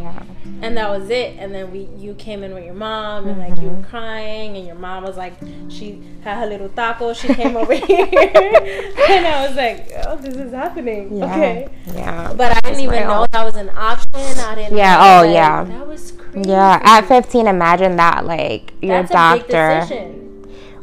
Yeah. 0.00 0.22
and 0.62 0.76
that 0.76 0.88
was 0.90 1.10
it. 1.10 1.36
And 1.38 1.54
then 1.54 1.70
we 1.72 1.88
you 1.96 2.14
came 2.14 2.42
in 2.42 2.54
with 2.54 2.64
your 2.64 2.74
mom 2.74 3.26
and 3.28 3.38
like 3.38 3.56
you 3.60 3.68
Mm-hmm. 3.68 3.76
were 3.82 3.86
crying 3.88 4.56
and 4.56 4.66
your 4.66 4.76
mom 4.76 5.02
was 5.04 5.16
like 5.16 5.34
she 5.68 6.02
had 6.22 6.38
her 6.38 6.46
little 6.46 6.68
taco. 6.68 7.12
She 7.14 7.28
came 7.34 7.56
over 7.56 7.72
here 7.88 8.06
and 8.12 9.26
I 9.26 9.46
was 9.46 9.56
like, 9.56 9.88
oh, 10.06 10.16
this 10.16 10.34
is 10.36 10.52
happening. 10.52 11.16
Yeah. 11.16 11.24
Okay. 11.24 11.68
Yeah. 11.94 12.32
But 12.36 12.52
I 12.56 12.60
didn't 12.60 12.80
even 12.80 13.00
know 13.08 13.26
that 13.30 13.44
was 13.44 13.56
an 13.56 13.70
option. 13.70 14.08
I 14.14 14.54
didn't. 14.54 14.76
Yeah, 14.76 14.96
oh, 15.20 15.24
like, 15.26 15.34
yeah. 15.34 15.64
That 15.64 15.86
was 15.86 16.12
crazy. 16.12 16.50
Yeah, 16.50 16.80
at 16.82 17.02
15, 17.06 17.46
imagine 17.46 17.96
that, 17.96 18.24
like 18.26 18.72
your 18.82 19.02
That's 19.02 19.10
a 19.10 19.14
doctor, 19.14 19.68
big 19.80 19.80
decision. 19.88 20.25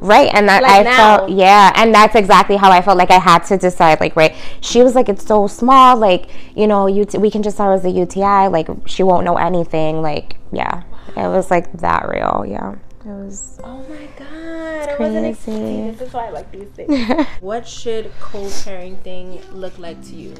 Right? 0.03 0.29
And 0.33 0.47
that 0.49 0.61
Like 0.63 0.71
I 0.71 0.83
now. 0.83 1.17
felt, 1.17 1.29
yeah, 1.31 1.71
and 1.75 1.93
that's 1.93 2.15
exactly 2.15 2.57
how 2.57 2.71
I 2.71 2.81
felt. 2.81 2.97
Like 2.97 3.11
I 3.11 3.19
had 3.19 3.39
to 3.45 3.57
decide, 3.57 3.99
like, 3.99 4.15
right? 4.15 4.35
She 4.61 4.83
was 4.83 4.95
like, 4.95 5.09
it's 5.09 5.25
so 5.25 5.47
small, 5.47 5.97
like 5.97 6.29
you 6.55 6.67
know, 6.67 6.87
you 6.87 7.05
we 7.17 7.31
can 7.31 7.41
just 7.41 7.57
tell 7.57 7.67
her 7.67 7.75
it's 7.75 7.85
a 7.85 7.89
UTI, 7.89 8.47
like 8.47 8.67
she 8.85 9.03
won't 9.03 9.25
know 9.25 9.37
anything, 9.37 10.01
like 10.01 10.37
yeah, 10.51 10.83
it 11.17 11.27
was 11.27 11.49
like 11.49 11.71
that 11.79 12.07
real, 12.07 12.45
yeah, 12.47 12.75
it 13.05 13.07
was. 13.07 13.59
Oh 13.63 13.83
my 13.89 14.07
god, 14.17 14.89
I 14.89 14.95
wasn't 14.99 15.23
crazy. 15.23 15.29
expecting. 15.29 15.91
This 15.97 16.07
is 16.07 16.13
why 16.13 16.27
I 16.27 16.29
like 16.31 16.51
these 16.51 16.69
things. 16.69 17.27
what 17.39 17.67
should 17.67 18.11
co-parenting 18.19 19.01
thing 19.03 19.41
look 19.51 19.77
like 19.79 20.01
to 20.09 20.15
you? 20.15 20.33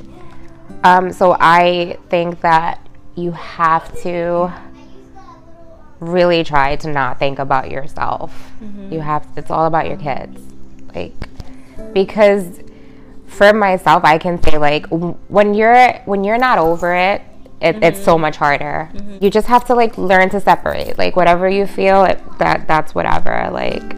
Um, 0.83 1.11
so 1.11 1.35
I 1.39 1.97
think 2.09 2.41
that 2.41 2.79
you 3.15 3.31
have 3.31 3.93
to 4.01 4.51
really 6.09 6.43
try 6.43 6.75
to 6.77 6.91
not 6.91 7.19
think 7.19 7.39
about 7.39 7.71
yourself. 7.71 8.51
Mm-hmm. 8.61 8.93
You 8.93 8.99
have 9.01 9.27
it's 9.35 9.51
all 9.51 9.65
about 9.65 9.87
your 9.87 9.97
kids. 9.97 10.39
Like 10.93 11.13
because 11.93 12.59
for 13.27 13.53
myself 13.53 14.03
I 14.05 14.17
can 14.17 14.41
say 14.43 14.57
like 14.57 14.85
when 14.87 15.53
you're 15.53 15.93
when 16.05 16.23
you're 16.23 16.37
not 16.37 16.57
over 16.57 16.95
it 16.95 17.21
it, 17.61 17.81
it's 17.81 18.03
so 18.03 18.13
mm-hmm. 18.13 18.23
much 18.23 18.37
harder. 18.37 18.89
Mm-hmm. 18.93 19.23
You 19.23 19.29
just 19.29 19.47
have 19.47 19.63
to 19.65 19.75
like 19.75 19.97
learn 19.97 20.29
to 20.31 20.39
separate. 20.41 20.97
Like 20.97 21.15
whatever 21.15 21.47
you 21.47 21.65
feel, 21.65 22.03
it, 22.03 22.21
that 22.37 22.67
that's 22.67 22.93
whatever. 22.93 23.49
Like 23.51 23.95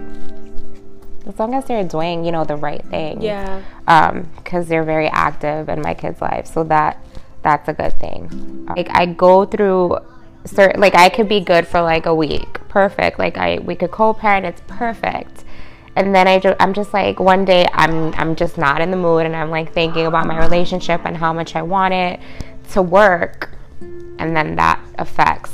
as 1.27 1.39
long 1.39 1.55
as 1.55 1.65
they're 1.65 1.83
doing, 1.83 2.23
you 2.23 2.31
know, 2.31 2.43
the 2.43 2.55
right 2.55 2.85
thing 2.85 3.21
Yeah. 3.21 3.61
um 3.87 4.29
because 4.37 4.67
they're 4.67 4.83
very 4.83 5.07
active 5.07 5.69
in 5.69 5.81
my 5.81 5.93
kids 5.93 6.21
life 6.21 6.45
so 6.45 6.63
that 6.65 7.03
that's 7.41 7.67
a 7.69 7.73
good 7.73 7.93
thing 7.93 8.65
like 8.75 8.89
i 8.89 9.05
go 9.05 9.45
through 9.45 9.97
certain 10.45 10.79
like 10.79 10.95
i 10.95 11.09
could 11.09 11.27
be 11.27 11.39
good 11.39 11.67
for 11.67 11.81
like 11.81 12.05
a 12.05 12.15
week. 12.15 12.59
Perfect. 12.69 13.19
Like 13.19 13.37
i 13.37 13.59
we 13.59 13.75
could 13.75 13.91
co-parent. 13.91 14.45
It's 14.45 14.61
perfect. 14.67 15.43
And 15.95 16.13
then 16.13 16.27
i 16.27 16.39
just 16.39 16.55
i'm 16.61 16.73
just 16.73 16.93
like 16.93 17.19
one 17.19 17.45
day 17.45 17.65
i'm 17.73 18.13
i'm 18.15 18.35
just 18.35 18.57
not 18.57 18.81
in 18.81 18.91
the 18.91 18.97
mood 18.97 19.25
and 19.25 19.35
i'm 19.35 19.49
like 19.49 19.73
thinking 19.73 20.05
about 20.05 20.27
my 20.27 20.37
relationship 20.37 21.01
and 21.05 21.15
how 21.15 21.31
much 21.33 21.55
i 21.55 21.61
want 21.61 21.93
it 21.93 22.19
to 22.71 22.81
work. 22.81 23.51
And 24.17 24.35
then 24.35 24.55
that 24.55 24.79
affects 24.97 25.51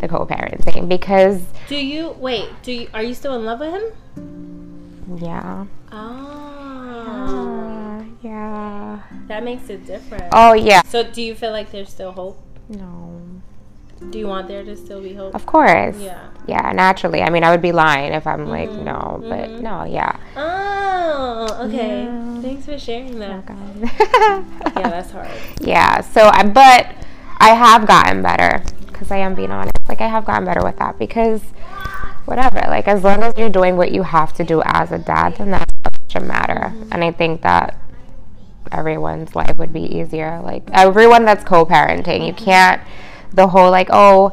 the 0.00 0.08
co-parenting 0.08 0.88
because 0.88 1.42
Do 1.68 1.76
you 1.76 2.10
wait? 2.18 2.48
Do 2.62 2.72
you 2.72 2.88
are 2.94 3.02
you 3.02 3.14
still 3.14 3.34
in 3.34 3.44
love 3.44 3.60
with 3.60 3.72
him? 3.72 5.18
yeah. 5.18 5.66
Oh, 5.90 5.96
uh, 5.96 8.04
yeah. 8.22 9.00
That 9.26 9.42
makes 9.44 9.68
it 9.70 9.86
different. 9.86 10.24
oh 10.32 10.52
yeah. 10.52 10.82
So 10.82 11.02
do 11.02 11.22
you 11.22 11.34
feel 11.34 11.50
like 11.52 11.70
there's 11.72 11.88
still 11.90 12.12
hope? 12.12 12.40
no 12.68 13.22
Do 14.10 14.18
you 14.18 14.26
want 14.26 14.48
there 14.48 14.64
to 14.64 14.76
still 14.76 15.02
be 15.02 15.14
hope? 15.14 15.34
Of 15.34 15.46
course. 15.46 15.96
Yeah. 15.98 16.28
Yeah, 16.46 16.72
naturally. 16.72 17.20
I 17.20 17.28
mean, 17.28 17.44
I 17.44 17.50
would 17.50 17.60
be 17.60 17.72
lying 17.72 18.14
if 18.14 18.26
I'm 18.26 18.48
like, 18.48 18.70
Mm-hmm. 18.70 18.84
no, 18.84 19.18
but 19.28 19.50
mm-hmm. 19.50 19.62
no, 19.62 19.84
yeah. 19.84 20.16
Oh, 20.34 21.66
okay. 21.66 22.04
Yeah. 22.04 22.40
Thanks 22.40 22.64
for 22.64 22.78
sharing 22.78 23.18
that. 23.18 23.44
Oh, 23.48 23.74
yeah, 23.80 24.44
Yeah, 24.76 24.88
that's 24.90 25.10
hard. 25.10 25.30
yeah, 25.60 26.00
so 26.00 26.30
I, 26.32 26.46
but 26.46 26.94
I 27.38 27.50
have 27.50 27.86
gotten 27.86 28.22
better 28.22 28.62
because 28.86 29.10
I 29.10 29.18
am 29.18 29.34
being 29.34 29.50
honest. 29.50 29.76
Like, 29.88 30.00
I 30.00 30.08
have 30.08 30.24
gotten 30.24 30.44
better 30.44 30.64
with 30.64 30.76
that 30.78 30.98
because 30.98 31.42
whatever, 32.24 32.60
like, 32.68 32.88
as 32.88 33.04
long 33.04 33.22
as 33.22 33.34
you're 33.36 33.50
doing 33.50 33.76
what 33.76 33.92
you 33.92 34.02
have 34.02 34.32
to 34.34 34.44
do 34.44 34.62
as 34.64 34.90
a 34.90 34.98
dad, 34.98 35.36
then 35.36 35.50
that 35.50 35.68
should 36.08 36.22
matter. 36.24 36.72
Mm-hmm. 36.74 36.92
And 36.92 37.04
I 37.04 37.12
think 37.12 37.42
that 37.42 37.78
everyone's 38.72 39.34
life 39.34 39.56
would 39.58 39.72
be 39.72 39.82
easier. 39.82 40.40
Like, 40.42 40.62
everyone 40.72 41.24
that's 41.24 41.44
co 41.44 41.66
parenting, 41.66 42.26
you 42.26 42.32
mm-hmm. 42.32 42.44
can't, 42.44 42.82
the 43.32 43.48
whole 43.48 43.70
like, 43.70 43.88
oh, 43.90 44.32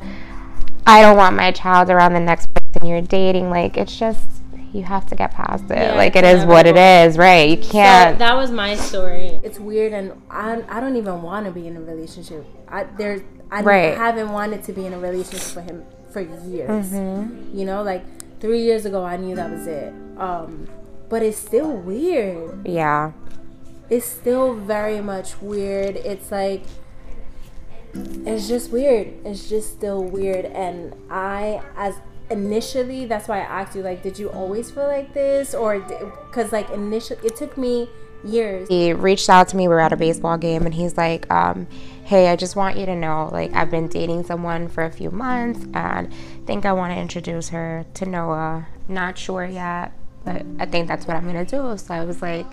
I 0.87 1.01
don't 1.01 1.17
want 1.17 1.35
my 1.35 1.51
child 1.51 1.89
around 1.89 2.13
the 2.13 2.19
next 2.19 2.47
person 2.53 2.87
you're 2.87 3.01
dating. 3.01 3.49
Like, 3.49 3.77
it's 3.77 3.97
just, 3.97 4.27
you 4.73 4.83
have 4.83 5.05
to 5.07 5.15
get 5.15 5.31
past 5.31 5.65
it. 5.65 5.77
Yeah, 5.77 5.95
like, 5.95 6.15
it's 6.15 6.27
it 6.27 6.37
is 6.37 6.45
what 6.45 6.67
it 6.67 6.77
is, 6.77 7.17
right? 7.17 7.49
You 7.49 7.57
can't. 7.57 8.19
that 8.19 8.35
was 8.35 8.51
my 8.51 8.75
story. 8.75 9.39
It's 9.43 9.59
weird, 9.59 9.93
and 9.93 10.13
I, 10.29 10.63
I 10.69 10.79
don't 10.79 10.95
even 10.95 11.21
want 11.21 11.45
to 11.45 11.51
be 11.51 11.67
in 11.67 11.75
a 11.77 11.81
relationship. 11.81 12.45
I 12.67 12.83
there 12.97 13.23
I 13.51 13.61
Right. 13.61 13.95
haven't 13.97 14.31
wanted 14.31 14.63
to 14.63 14.73
be 14.73 14.85
in 14.85 14.93
a 14.93 14.99
relationship 14.99 15.55
with 15.55 15.65
him 15.65 15.85
for 16.11 16.19
years. 16.21 16.91
Mm-hmm. 16.91 17.57
You 17.57 17.65
know, 17.65 17.83
like 17.83 18.03
three 18.39 18.61
years 18.63 18.85
ago, 18.85 19.03
I 19.05 19.17
knew 19.17 19.35
that 19.35 19.49
was 19.49 19.65
it. 19.67 19.93
Um, 20.17 20.67
but 21.09 21.21
it's 21.23 21.37
still 21.37 21.71
weird. 21.71 22.67
yeah. 22.67 23.11
It's 23.87 24.05
still 24.07 24.55
very 24.55 24.99
much 24.99 25.39
weird. 25.41 25.95
It's 25.97 26.31
like 26.31 26.63
it's 28.25 28.47
just 28.47 28.71
weird. 28.71 29.13
It's 29.25 29.49
just 29.49 29.71
still 29.71 30.03
weird, 30.03 30.45
and 30.45 30.93
I 31.09 31.61
as 31.75 31.95
initially 32.29 33.05
that's 33.05 33.27
why 33.27 33.37
I 33.37 33.61
asked 33.61 33.75
you 33.75 33.83
like 33.83 34.01
did 34.01 34.17
you 34.17 34.31
always 34.31 34.71
feel 34.71 34.87
like 34.87 35.13
this 35.13 35.53
or 35.53 35.79
because 35.79 36.51
like 36.51 36.67
initially 36.71 37.19
it 37.23 37.35
took 37.35 37.55
me 37.55 37.87
years 38.23 38.67
he 38.67 38.93
reached 38.93 39.29
out 39.29 39.47
to 39.49 39.55
me. 39.55 39.67
We 39.67 39.75
were 39.75 39.79
at 39.79 39.93
a 39.93 39.97
baseball 39.97 40.37
game, 40.37 40.65
and 40.65 40.73
he's 40.73 40.97
like, 40.97 41.29
um, 41.31 41.67
"Hey, 42.03 42.29
I 42.29 42.35
just 42.35 42.55
want 42.55 42.77
you 42.77 42.85
to 42.87 42.95
know, 42.95 43.29
like, 43.31 43.53
I've 43.53 43.69
been 43.69 43.87
dating 43.87 44.23
someone 44.23 44.67
for 44.67 44.83
a 44.83 44.91
few 44.91 45.11
months, 45.11 45.65
and 45.73 46.11
think 46.45 46.65
I 46.65 46.73
want 46.73 46.93
to 46.93 46.99
introduce 46.99 47.49
her 47.49 47.85
to 47.95 48.05
Noah. 48.05 48.67
Not 48.87 49.17
sure 49.17 49.45
yet, 49.45 49.91
but 50.23 50.43
I 50.59 50.65
think 50.65 50.87
that's 50.87 51.07
what 51.07 51.15
I'm 51.17 51.25
gonna 51.25 51.45
do." 51.45 51.77
So 51.77 51.93
I 51.93 52.03
was 52.03 52.21
like, 52.21 52.47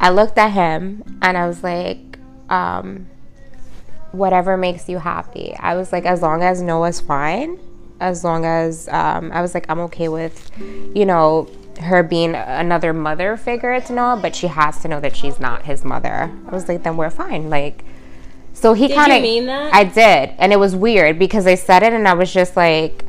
I 0.00 0.10
looked 0.10 0.38
at 0.38 0.50
him, 0.50 1.18
and 1.22 1.36
I 1.36 1.46
was 1.46 1.62
like, 1.62 2.18
um, 2.48 3.06
"Whatever 4.12 4.56
makes 4.56 4.88
you 4.88 4.98
happy." 4.98 5.54
I 5.58 5.76
was 5.76 5.92
like, 5.92 6.04
as 6.04 6.22
long 6.22 6.42
as 6.42 6.62
Noah's 6.62 7.00
fine. 7.00 7.58
As 8.02 8.24
long 8.24 8.46
as 8.46 8.88
um, 8.88 9.30
I 9.30 9.42
was 9.42 9.52
like, 9.52 9.66
I'm 9.68 9.78
okay 9.80 10.08
with, 10.08 10.50
you 10.94 11.04
know, 11.04 11.50
her 11.82 12.02
being 12.02 12.34
another 12.34 12.94
mother 12.94 13.36
figure 13.36 13.78
to 13.78 13.92
Noah, 13.92 14.18
but 14.22 14.34
she 14.34 14.46
has 14.46 14.80
to 14.80 14.88
know 14.88 15.00
that 15.00 15.14
she's 15.14 15.38
not 15.38 15.64
his 15.66 15.84
mother. 15.84 16.30
I 16.46 16.50
was 16.50 16.66
like, 16.66 16.82
then 16.82 16.96
we're 16.96 17.10
fine. 17.10 17.50
Like, 17.50 17.84
so 18.54 18.72
he 18.72 18.88
Did 18.88 18.94
kind 18.94 19.12
you 19.12 19.18
of. 19.18 19.22
mean 19.22 19.46
that? 19.46 19.74
I 19.74 19.84
did, 19.84 20.34
and 20.38 20.50
it 20.50 20.56
was 20.58 20.74
weird 20.74 21.18
because 21.18 21.46
I 21.46 21.56
said 21.56 21.82
it, 21.82 21.92
and 21.92 22.08
I 22.08 22.14
was 22.14 22.32
just 22.32 22.56
like, 22.56 23.04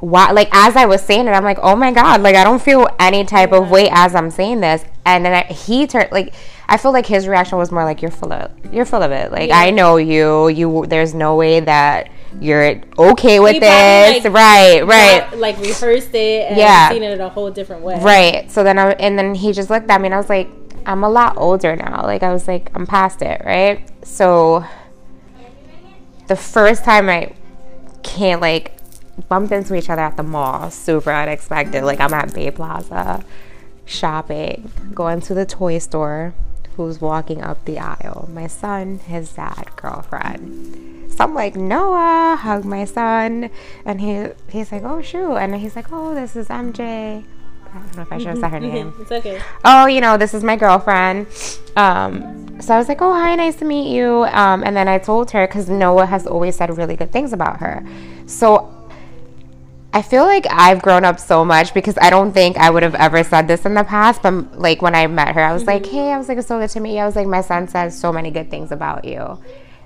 why? 0.00 0.32
Like 0.32 0.48
as 0.50 0.74
I 0.74 0.86
was 0.86 1.00
saying 1.00 1.28
it, 1.28 1.30
I'm 1.30 1.44
like, 1.44 1.60
oh 1.62 1.76
my 1.76 1.92
god, 1.92 2.22
like 2.22 2.34
I 2.34 2.42
don't 2.42 2.60
feel 2.60 2.88
any 2.98 3.24
type 3.24 3.52
of 3.52 3.70
way 3.70 3.88
as 3.88 4.16
I'm 4.16 4.32
saying 4.32 4.62
this, 4.62 4.84
and 5.06 5.24
then 5.24 5.32
I, 5.32 5.44
he 5.44 5.86
turned 5.86 6.10
like. 6.10 6.34
I 6.72 6.78
feel 6.78 6.90
like 6.90 7.04
his 7.04 7.28
reaction 7.28 7.58
was 7.58 7.70
more 7.70 7.84
like 7.84 8.00
you're 8.00 8.10
full 8.10 8.32
of 8.32 8.50
you're 8.72 8.86
full 8.86 9.02
of 9.02 9.12
it. 9.12 9.30
Like 9.30 9.48
Yeah. 9.48 9.58
I 9.58 9.70
know 9.70 9.98
you. 9.98 10.48
You 10.48 10.86
there's 10.88 11.12
no 11.12 11.36
way 11.36 11.60
that 11.60 12.10
you're 12.40 12.80
okay 12.98 13.40
with 13.40 13.60
this. 13.60 14.24
like, 14.24 14.32
right, 14.32 14.80
right. 14.86 15.30
got- 15.30 15.38
like 15.38 15.58
rehearsed 15.58 16.14
it 16.14 16.48
and 16.48 16.56
Yeah. 16.56 16.88
seen 16.88 17.02
it 17.02 17.12
in 17.12 17.20
a 17.20 17.28
whole 17.28 17.50
different 17.50 17.82
way 17.82 17.98
Right. 18.00 18.50
So 18.50 18.64
then 18.64 18.78
I 18.78 18.92
and 18.92 19.18
then 19.18 19.34
he 19.34 19.52
just 19.52 19.68
looked 19.68 19.90
at 19.90 20.00
me 20.00 20.06
and 20.06 20.14
I 20.14 20.16
was 20.16 20.30
like, 20.30 20.48
I'm 20.86 21.04
a 21.04 21.10
lot 21.10 21.34
older 21.36 21.76
now. 21.76 22.04
Like 22.04 22.22
I 22.22 22.32
was 22.32 22.48
like, 22.48 22.70
I'm 22.74 22.86
past 22.86 23.20
it, 23.20 23.42
right? 23.44 23.86
So 24.02 24.64
the 26.28 26.36
first 26.36 26.84
time 26.84 27.10
I 27.10 27.34
can't 28.02 28.40
like 28.40 28.72
bumped 29.28 29.52
into 29.52 29.74
each 29.74 29.90
other 29.90 30.00
at 30.00 30.16
the 30.16 30.22
mall, 30.22 30.70
super 30.70 31.12
unexpected. 31.12 31.84
Like 31.84 32.00
I'm 32.00 32.14
at 32.14 32.32
Bay 32.32 32.50
Plaza 32.50 33.22
shopping, 33.84 34.70
going 34.94 35.20
to 35.20 35.34
the 35.34 35.44
toy 35.44 35.76
store. 35.78 36.32
Who's 36.76 37.00
walking 37.00 37.42
up 37.42 37.64
the 37.64 37.78
aisle? 37.78 38.28
My 38.32 38.46
son, 38.46 38.98
his 38.98 39.32
dad, 39.32 39.68
girlfriend. 39.76 41.12
So 41.12 41.24
I'm 41.24 41.34
like, 41.34 41.54
Noah, 41.54 42.36
hug 42.40 42.64
my 42.64 42.84
son. 42.84 43.50
And 43.84 44.00
he 44.00 44.28
he's 44.48 44.72
like, 44.72 44.82
oh, 44.82 45.02
shoot. 45.02 45.36
And 45.36 45.54
he's 45.56 45.76
like, 45.76 45.92
oh, 45.92 46.14
this 46.14 46.34
is 46.34 46.48
MJ. 46.48 47.24
I 47.74 47.78
don't 47.78 47.96
know 47.96 48.02
if 48.02 48.12
I 48.12 48.18
should 48.18 48.26
have 48.28 48.38
said 48.38 48.50
her 48.50 48.60
name. 48.60 48.94
it's 49.00 49.12
okay 49.12 49.40
Oh, 49.64 49.86
you 49.86 50.00
know, 50.00 50.16
this 50.16 50.34
is 50.34 50.44
my 50.44 50.56
girlfriend. 50.56 51.26
Um, 51.76 52.60
so 52.60 52.74
I 52.74 52.78
was 52.78 52.88
like, 52.88 53.00
oh, 53.00 53.12
hi, 53.12 53.34
nice 53.34 53.56
to 53.56 53.64
meet 53.64 53.94
you. 53.94 54.24
Um, 54.24 54.62
and 54.62 54.76
then 54.76 54.88
I 54.88 54.98
told 54.98 55.30
her 55.30 55.46
because 55.46 55.68
Noah 55.68 56.06
has 56.06 56.26
always 56.26 56.56
said 56.56 56.76
really 56.76 56.96
good 56.96 57.12
things 57.12 57.32
about 57.32 57.58
her. 57.60 57.84
So 58.26 58.81
I 59.94 60.00
feel 60.00 60.24
like 60.24 60.46
I've 60.50 60.80
grown 60.80 61.04
up 61.04 61.20
so 61.20 61.44
much 61.44 61.74
because 61.74 61.98
I 62.00 62.08
don't 62.08 62.32
think 62.32 62.56
I 62.56 62.70
would 62.70 62.82
have 62.82 62.94
ever 62.94 63.22
said 63.22 63.46
this 63.46 63.66
in 63.66 63.74
the 63.74 63.84
past. 63.84 64.22
But 64.22 64.58
like 64.58 64.80
when 64.80 64.94
I 64.94 65.06
met 65.06 65.34
her, 65.34 65.42
I 65.42 65.52
was 65.52 65.64
like, 65.64 65.84
hey, 65.84 66.12
I 66.12 66.18
was 66.18 66.28
like, 66.28 66.38
it's 66.38 66.48
so 66.48 66.58
good 66.58 66.70
to 66.70 66.80
meet 66.80 66.94
you. 66.94 67.00
I 67.00 67.06
was 67.06 67.14
like, 67.16 67.26
my 67.26 67.42
son 67.42 67.68
says 67.68 67.98
so 67.98 68.12
many 68.12 68.30
good 68.30 68.50
things 68.50 68.72
about 68.72 69.04
you. 69.04 69.38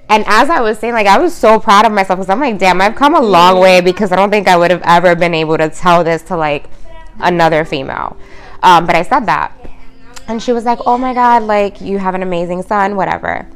And 0.09 0.25
as 0.29 0.49
I 0.49 0.61
was 0.61 0.79
saying, 0.79 0.95
like, 0.95 1.09
I 1.09 1.19
was 1.19 1.35
so 1.35 1.59
proud 1.59 1.85
of 1.85 1.91
myself 1.93 2.19
because 2.21 2.31
I'm 2.31 2.39
like, 2.39 2.59
damn, 2.59 2.81
I've 2.81 2.95
come 2.95 3.17
a 3.17 3.21
long 3.21 3.59
way 3.59 3.81
because 3.81 4.13
I 4.13 4.17
don't 4.17 4.31
think 4.31 4.47
I 4.47 4.57
would 4.57 4.71
have 4.71 4.83
ever 4.85 5.17
been 5.17 5.35
able 5.35 5.59
to 5.59 5.69
tell 5.69 6.05
this 6.05 6.23
to 6.25 6.37
like 6.37 6.71
another 7.19 7.65
female. 7.65 8.17
Um, 8.63 8.87
but 8.87 8.95
I 8.95 9.03
said 9.03 9.27
that. 9.27 9.53
And 10.29 10.41
she 10.41 10.53
was 10.53 10.65
like, 10.65 10.79
oh 10.87 10.97
my 10.99 11.15
God, 11.15 11.43
like, 11.43 11.81
you 11.81 11.99
have 11.99 12.15
an 12.15 12.23
amazing 12.23 12.63
son, 12.63 12.95
whatever. 12.95 13.49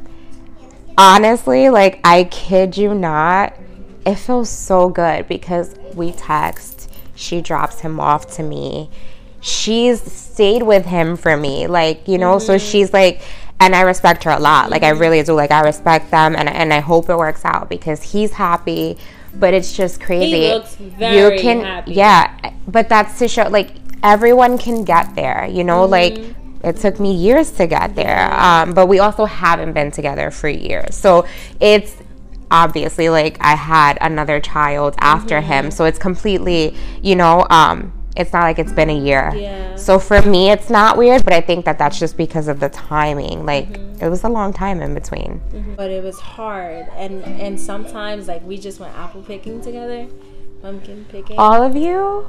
honestly, 0.99 1.71
like 1.71 1.99
I 2.05 2.25
kid 2.25 2.77
you 2.77 2.95
not, 2.95 3.55
it 4.07 4.17
feels 4.17 4.49
so 4.49 4.89
good 4.89 5.29
because 5.29 5.75
we 5.95 6.13
text, 6.13 6.91
she 7.15 7.41
drops 7.41 7.81
him 7.81 8.01
off 8.01 8.35
to 8.37 8.43
me. 8.43 8.91
She's 9.41 10.01
stayed 10.01 10.63
with 10.63 10.87
him 10.87 11.17
for 11.17 11.37
me, 11.37 11.67
like 11.67 12.07
you 12.07 12.19
know. 12.19 12.37
Mm-hmm. 12.37 12.47
So 12.47 12.59
she's 12.59 12.93
like, 12.93 13.23
and 13.59 13.75
I 13.75 13.83
respect 13.83 14.25
her 14.25 14.31
a 14.31 14.39
lot. 14.39 14.65
Mm-hmm. 14.65 14.73
Like 14.73 14.83
I 14.83 14.91
really 14.91 15.23
do. 15.23 15.33
Like 15.35 15.51
I 15.51 15.61
respect 15.61 16.11
them, 16.11 16.37
and 16.37 16.49
and 16.49 16.73
I 16.73 16.81
hope 16.81 17.09
it 17.09 17.17
works 17.17 17.45
out 17.45 17.69
because 17.69 18.03
he's 18.03 18.33
happy. 18.33 18.99
But 19.33 19.55
it's 19.55 19.77
just 19.77 20.01
crazy. 20.01 20.41
He 20.41 20.53
looks 20.53 20.75
very 20.75 21.37
you 21.37 21.41
can, 21.41 21.61
happy. 21.61 21.93
Yeah, 21.93 22.53
but 22.67 22.89
that's 22.89 23.19
to 23.21 23.29
show 23.29 23.49
like 23.49 23.73
everyone 24.03 24.59
can 24.59 24.85
get 24.85 25.15
there. 25.15 25.47
You 25.47 25.65
know, 25.65 25.83
mm-hmm. 25.83 25.93
like 25.93 26.37
it 26.63 26.77
took 26.77 27.01
me 27.01 27.15
years 27.15 27.51
to 27.53 27.67
get 27.67 27.95
there 27.95 28.31
um, 28.35 28.75
but 28.75 28.87
we 28.87 28.99
also 28.99 29.25
haven't 29.25 29.73
been 29.73 29.91
together 29.91 30.31
for 30.31 30.47
years 30.47 30.95
so 30.95 31.27
it's 31.59 31.97
obviously 32.51 33.09
like 33.09 33.37
i 33.41 33.55
had 33.55 33.97
another 34.01 34.41
child 34.41 34.95
after 34.99 35.37
mm-hmm. 35.41 35.67
him. 35.67 35.71
So 35.71 35.85
it's 35.85 35.99
completely 35.99 36.75
you 37.03 37.17
know 37.17 37.47
um, 37.51 37.93
it's 38.17 38.33
not 38.33 38.43
like 38.43 38.59
it's 38.59 38.73
been 38.73 38.91
a 38.91 38.99
year. 38.99 39.33
Yeah. 39.35 39.77
so 39.77 39.99
for 39.99 40.21
me 40.23 40.51
it's 40.51 40.69
not 40.69 40.99
weird 40.99 41.25
but 41.25 41.33
i 41.33 41.41
think 41.41 41.65
that 41.65 41.79
that's 41.79 41.99
just 41.99 42.17
because 42.17 42.49
of 42.49 42.61
the 42.61 42.69
timing. 42.69 43.47
Like 43.47 43.69
mm-hmm. 43.73 44.05
it 44.05 44.09
was 44.09 44.25
a 44.25 44.29
long 44.29 44.53
time 44.53 44.81
in 44.81 44.95
between. 44.95 45.41
Mm-hmm. 45.53 45.75
but 45.75 45.91
it 45.91 46.03
was 46.03 46.19
hard. 46.19 46.87
And 46.95 47.25
and 47.25 47.61
sometimes 47.61 48.29
like 48.29 48.45
we 48.45 48.59
just 48.59 48.81
went 48.81 48.97
apple 48.97 49.23
picking 49.23 49.61
together. 49.61 50.09
Pumpkin 50.63 51.07
picking. 51.09 51.39
All 51.39 51.63
of 51.63 51.75
you? 51.75 52.27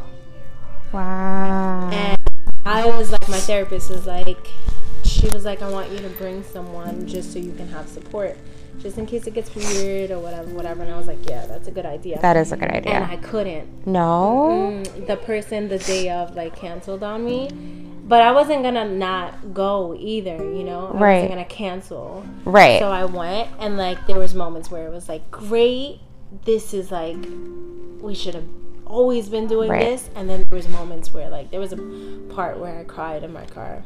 Wow. 0.94 1.90
And 1.92 2.18
I 2.66 2.86
was 2.86 3.12
like, 3.12 3.28
my 3.28 3.40
therapist 3.40 3.90
was 3.90 4.06
like, 4.06 4.48
she 5.04 5.28
was 5.30 5.46
like, 5.46 5.62
I 5.62 5.70
want 5.70 5.92
you 5.92 6.00
to 6.00 6.10
bring 6.10 6.44
someone 6.44 7.08
just 7.08 7.34
so 7.34 7.40
you 7.40 7.54
can 7.54 7.68
have 7.70 7.88
support, 7.88 8.38
just 8.82 8.98
in 8.98 9.06
case 9.06 9.28
it 9.28 9.34
gets 9.34 9.54
weird 9.56 10.12
or 10.12 10.20
whatever, 10.20 10.50
whatever. 10.50 10.84
And 10.84 10.94
I 10.94 10.98
was 10.98 11.08
like, 11.08 11.30
yeah, 11.30 11.46
that's 11.46 11.68
a 11.68 11.72
good 11.72 11.86
idea. 11.86 12.20
That 12.22 12.38
is 12.38 12.52
a 12.52 12.58
good 12.58 12.72
idea. 12.72 12.94
And 12.94 13.06
I 13.06 13.18
couldn't. 13.18 13.88
No. 13.88 14.84
Mm, 14.84 15.08
the 15.08 15.18
person 15.18 15.68
the 15.68 15.80
day 15.80 16.10
of 16.10 16.36
like 16.36 16.56
canceled 16.56 17.04
on 17.04 17.24
me, 17.24 17.50
but 18.08 18.22
I 18.22 18.32
wasn't 18.32 18.64
gonna 18.64 18.88
not 18.88 19.54
go 19.54 19.96
either. 19.98 20.38
You 20.38 20.64
know, 20.64 20.88
I 20.88 20.98
right. 20.98 21.14
wasn't 21.16 21.32
gonna 21.32 21.46
cancel. 21.46 22.26
Right. 22.46 22.80
So 22.80 22.90
I 22.90 23.06
went, 23.06 23.50
and 23.60 23.78
like 23.78 24.08
there 24.08 24.20
was 24.20 24.34
moments 24.34 24.72
where 24.72 24.88
it 24.88 24.92
was 24.92 25.08
like, 25.08 25.30
great. 25.32 26.00
This 26.46 26.74
is 26.74 26.92
like, 26.92 27.18
we 28.00 28.16
should 28.16 28.36
have 28.36 28.48
always 28.92 29.30
been 29.30 29.48
doing 29.48 29.70
right. 29.70 29.86
this 29.86 30.10
and 30.16 30.30
then 30.30 30.46
there 30.50 30.58
was 30.58 30.68
moments 30.68 31.14
where 31.14 31.30
like 31.30 31.50
there 31.50 31.62
was 31.62 31.72
a 31.72 31.78
part 32.34 32.60
where 32.60 32.78
i 32.80 32.84
cried 32.84 33.24
in 33.24 33.32
my 33.32 33.46
car 33.46 33.84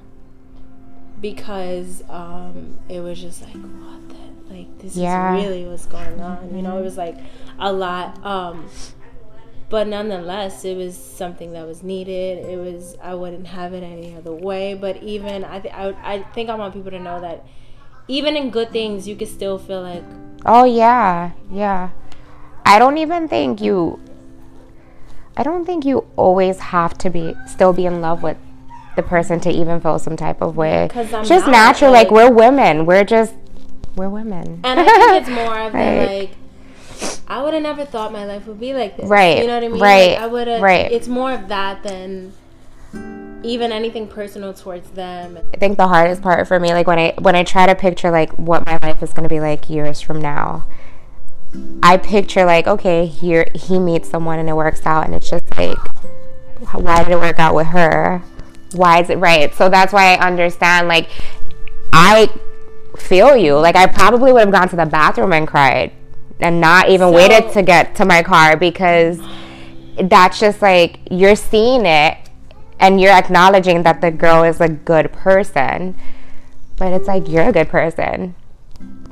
because 1.22 2.02
um 2.10 2.80
it 2.90 3.00
was 3.00 3.22
just 3.22 3.42
like 3.44 3.54
what 3.54 4.10
the 4.10 4.25
like 4.50 4.78
this 4.80 4.96
yeah. 4.96 5.36
is 5.36 5.44
really 5.44 5.66
what's 5.66 5.86
going 5.86 6.20
on 6.22 6.56
you 6.56 6.62
know 6.62 6.78
it 6.78 6.84
was 6.84 6.98
like 6.98 7.18
a 7.60 7.72
lot 7.72 8.24
um 8.25 8.68
but 9.70 9.88
nonetheless 9.88 10.64
it 10.64 10.78
was 10.78 10.96
something 10.96 11.54
that 11.54 11.66
was 11.66 11.82
needed 11.82 12.46
it 12.46 12.58
was 12.58 12.96
i 13.02 13.14
wouldn't 13.14 13.48
have 13.48 13.74
it 13.74 13.84
any 13.84 14.16
other 14.16 14.34
way 14.34 14.74
but 14.74 15.02
even 15.02 15.44
i 15.44 15.60
th- 15.60 15.74
I, 15.74 15.96
I 16.04 16.24
think 16.34 16.50
i 16.50 16.56
want 16.56 16.74
people 16.74 16.92
to 16.92 17.00
know 17.00 17.20
that 17.22 17.46
even 18.08 18.36
in 18.38 18.52
good 18.52 18.72
things 18.72 19.08
you 19.08 19.16
could 19.16 19.30
still 19.30 19.58
feel 19.58 19.82
like 19.82 20.04
oh 20.46 20.66
yeah 20.66 21.32
yeah 21.52 21.90
i 22.66 22.78
don't 22.78 22.98
even 22.98 23.28
think 23.28 23.62
you 23.62 24.00
I 25.38 25.44
don't 25.44 25.66
think 25.66 25.86
you 25.86 26.06
always 26.16 26.60
have 26.60 26.98
to 27.00 27.10
be 27.10 27.36
still 27.46 27.74
be 27.74 27.86
in 27.86 28.02
love 28.02 28.24
with 28.24 28.38
the 28.96 29.04
person 29.04 29.40
to 29.42 29.50
even 29.50 29.82
feel 29.82 30.00
some 30.00 30.16
type 30.16 30.42
of 30.42 30.56
way. 30.56 30.90
Just 30.94 31.48
natural. 31.48 31.92
Like, 31.92 32.10
like, 32.10 32.12
we're 32.12 32.32
women. 32.32 32.86
We're 32.86 33.04
just 33.04 33.36
we're 33.96 34.10
women. 34.10 34.62
And 34.64 34.80
I 34.80 34.84
think 34.86 35.22
it's 35.22 35.30
more 35.44 35.60
of 35.60 35.74
right. 35.74 36.00
the 36.00 36.06
like. 36.06 36.32
I 37.28 37.42
would 37.44 37.54
have 37.54 37.64
never 37.64 37.86
thought 37.86 38.14
my 38.14 38.25
life 38.25 38.48
would 38.48 38.60
be 38.60 38.74
like 38.74 38.98
this. 38.98 39.10
Right. 39.10 39.40
You 39.40 39.48
know 39.48 39.56
what 39.56 39.64
I 39.64 39.68
mean? 39.68 39.82
Right. 39.82 40.12
Like, 40.12 40.20
I 40.20 40.28
would 40.28 40.48
have. 40.48 40.62
Right. 40.62 40.92
It's 40.92 41.08
more 41.08 41.32
of 41.32 41.48
that 41.50 41.84
than 41.84 42.34
even 43.46 43.72
anything 43.72 44.08
personal 44.08 44.54
towards 44.54 44.90
them. 44.92 45.38
I 45.54 45.58
think 45.58 45.78
the 45.78 45.88
hardest 45.88 46.22
part 46.22 46.48
for 46.48 46.60
me, 46.60 46.74
like 46.74 46.88
when 46.88 47.00
I 47.00 47.14
when 47.20 47.36
I 47.36 47.43
try 47.43 47.65
to 47.65 47.76
picture 47.76 48.12
like 48.12 48.32
what 48.38 48.65
my 48.65 48.80
life 48.82 49.04
is 49.04 49.13
going 49.13 49.24
to 49.24 49.30
be 49.30 49.39
like 49.39 49.69
years 49.69 50.02
from 50.02 50.22
now, 50.22 50.65
I 51.84 51.98
picture 51.98 52.46
like, 52.46 52.67
okay, 52.67 53.06
here 53.06 53.48
he 53.54 53.80
meets 53.80 54.10
someone 54.10 54.39
and 54.39 54.50
it 54.50 54.56
works 54.56 54.86
out, 54.86 55.06
and 55.06 55.13
it's 55.13 55.30
just 55.30 55.58
like, 55.58 55.78
why 56.74 57.04
did 57.04 57.12
it 57.12 57.19
work 57.19 57.39
out 57.39 57.56
with 57.56 57.67
her? 57.67 58.22
Why 58.74 59.02
is 59.02 59.10
it 59.10 59.17
right? 59.19 59.54
So 59.54 59.69
that's 59.69 59.93
why 59.93 60.15
I 60.15 60.28
understand. 60.28 60.88
Like, 60.88 61.10
I 61.93 62.30
feel 63.08 63.36
you. 63.36 63.56
Like, 63.56 63.76
I 63.76 63.88
probably 63.88 64.32
would 64.34 64.41
have 64.41 64.52
gone 64.52 64.70
to 64.70 64.76
the 64.76 64.86
bathroom 64.86 65.34
and 65.34 65.48
cried, 65.48 65.91
and 66.39 66.60
not 66.60 66.89
even 66.89 67.10
so, 67.10 67.12
waited 67.12 67.52
to 67.54 67.62
get 67.62 67.96
to 67.96 68.06
my 68.06 68.24
car 68.24 68.58
because 68.58 69.20
that's 70.02 70.39
just 70.39 70.62
like 70.62 71.00
you're 71.10 71.38
seeing 71.38 71.86
it 71.86 72.18
and 72.80 73.00
you're 73.00 73.13
acknowledging 73.13 73.84
that 73.84 74.02
the 74.02 74.12
girl 74.12 74.44
is 74.44 74.60
a 74.60 74.68
good 74.68 75.12
person, 75.13 75.96
but 76.78 76.91
it's 76.91 77.08
like 77.08 77.30
you're 77.30 77.48
a 77.48 77.54
good 77.54 77.70
person 77.70 78.36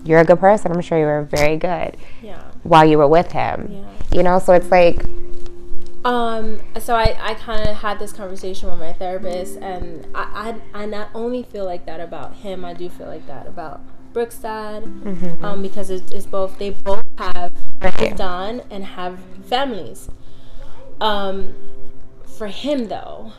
you're 0.03 0.19
a 0.19 0.25
good 0.25 0.39
person. 0.39 0.71
I'm 0.71 0.81
sure 0.81 0.99
you 0.99 1.05
were 1.05 1.23
very 1.23 1.57
good. 1.57 1.97
Yeah. 2.21 2.41
While 2.63 2.85
you 2.85 2.97
were 2.97 3.07
with 3.07 3.31
him. 3.31 3.69
Yeah. 3.71 4.17
You 4.17 4.23
know, 4.23 4.39
so 4.39 4.53
it's 4.53 4.69
like. 4.69 5.03
Um. 6.05 6.61
So 6.79 6.95
I, 6.95 7.17
I 7.19 7.33
kind 7.35 7.67
of 7.67 7.77
had 7.77 7.99
this 7.99 8.11
conversation 8.11 8.69
with 8.69 8.79
my 8.79 8.93
therapist, 8.93 9.57
and 9.57 10.05
I, 10.13 10.59
I, 10.73 10.81
I 10.83 10.85
not 10.85 11.09
only 11.13 11.43
feel 11.43 11.65
like 11.65 11.85
that 11.85 11.99
about 11.99 12.35
him, 12.35 12.65
I 12.65 12.73
do 12.73 12.89
feel 12.89 13.07
like 13.07 13.25
that 13.27 13.47
about 13.47 13.81
Brooke's 14.13 14.37
dad, 14.37 14.83
mm-hmm. 14.83 15.43
um, 15.43 15.61
because 15.61 15.89
it's, 15.89 16.11
it's, 16.11 16.25
both 16.25 16.59
they 16.59 16.69
both 16.69 17.05
have 17.17 17.53
moved 17.99 18.21
on 18.21 18.61
and 18.69 18.85
have 18.85 19.19
families. 19.45 20.09
Um, 21.01 21.55
for 22.37 22.47
him 22.47 22.87
though, 22.87 23.33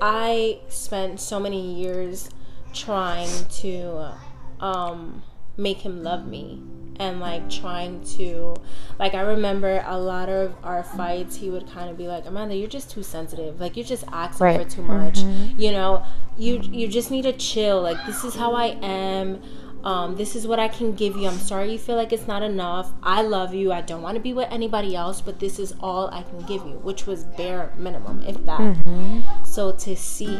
I 0.00 0.60
spent 0.68 1.20
so 1.20 1.40
many 1.40 1.74
years 1.74 2.28
trying 2.72 3.46
to, 3.46 4.14
um, 4.60 5.22
make 5.56 5.78
him 5.78 6.02
love 6.02 6.26
me 6.26 6.60
and 7.00 7.20
like 7.20 7.48
trying 7.50 8.02
to 8.04 8.54
like 8.98 9.14
I 9.14 9.20
remember 9.20 9.82
a 9.86 9.98
lot 9.98 10.28
of 10.28 10.54
our 10.62 10.82
fights 10.82 11.36
he 11.36 11.50
would 11.50 11.66
kind 11.68 11.90
of 11.90 11.96
be 11.96 12.06
like 12.06 12.26
Amanda 12.26 12.56
you're 12.56 12.68
just 12.68 12.90
too 12.90 13.02
sensitive 13.02 13.60
like 13.60 13.76
you're 13.76 13.84
just 13.84 14.04
asking 14.12 14.44
right. 14.44 14.62
for 14.62 14.68
too 14.68 14.82
much 14.82 15.20
mm-hmm. 15.20 15.60
you 15.60 15.72
know 15.72 16.04
you 16.36 16.60
you 16.62 16.88
just 16.88 17.10
need 17.10 17.22
to 17.22 17.32
chill 17.32 17.82
like 17.82 18.04
this 18.06 18.24
is 18.24 18.34
how 18.34 18.54
I 18.54 18.78
am 18.82 19.42
um, 19.84 20.16
this 20.16 20.34
is 20.34 20.46
what 20.46 20.58
I 20.58 20.68
can 20.68 20.94
give 20.94 21.14
you. 21.14 21.28
I'm 21.28 21.38
sorry 21.38 21.72
you 21.72 21.78
feel 21.78 21.96
like 21.96 22.10
it's 22.10 22.26
not 22.26 22.42
enough. 22.42 22.90
I 23.02 23.20
love 23.20 23.52
you. 23.52 23.70
I 23.70 23.82
don't 23.82 24.00
want 24.00 24.14
to 24.14 24.20
be 24.20 24.32
with 24.32 24.48
anybody 24.50 24.96
else, 24.96 25.20
but 25.20 25.38
this 25.38 25.58
is 25.58 25.74
all 25.78 26.08
I 26.08 26.22
can 26.22 26.38
give 26.46 26.64
you, 26.66 26.80
which 26.82 27.06
was 27.06 27.24
bare 27.24 27.70
minimum, 27.76 28.22
if 28.26 28.42
that. 28.46 28.60
Mm-hmm. 28.60 29.44
So 29.44 29.72
to 29.72 29.94
see, 29.94 30.38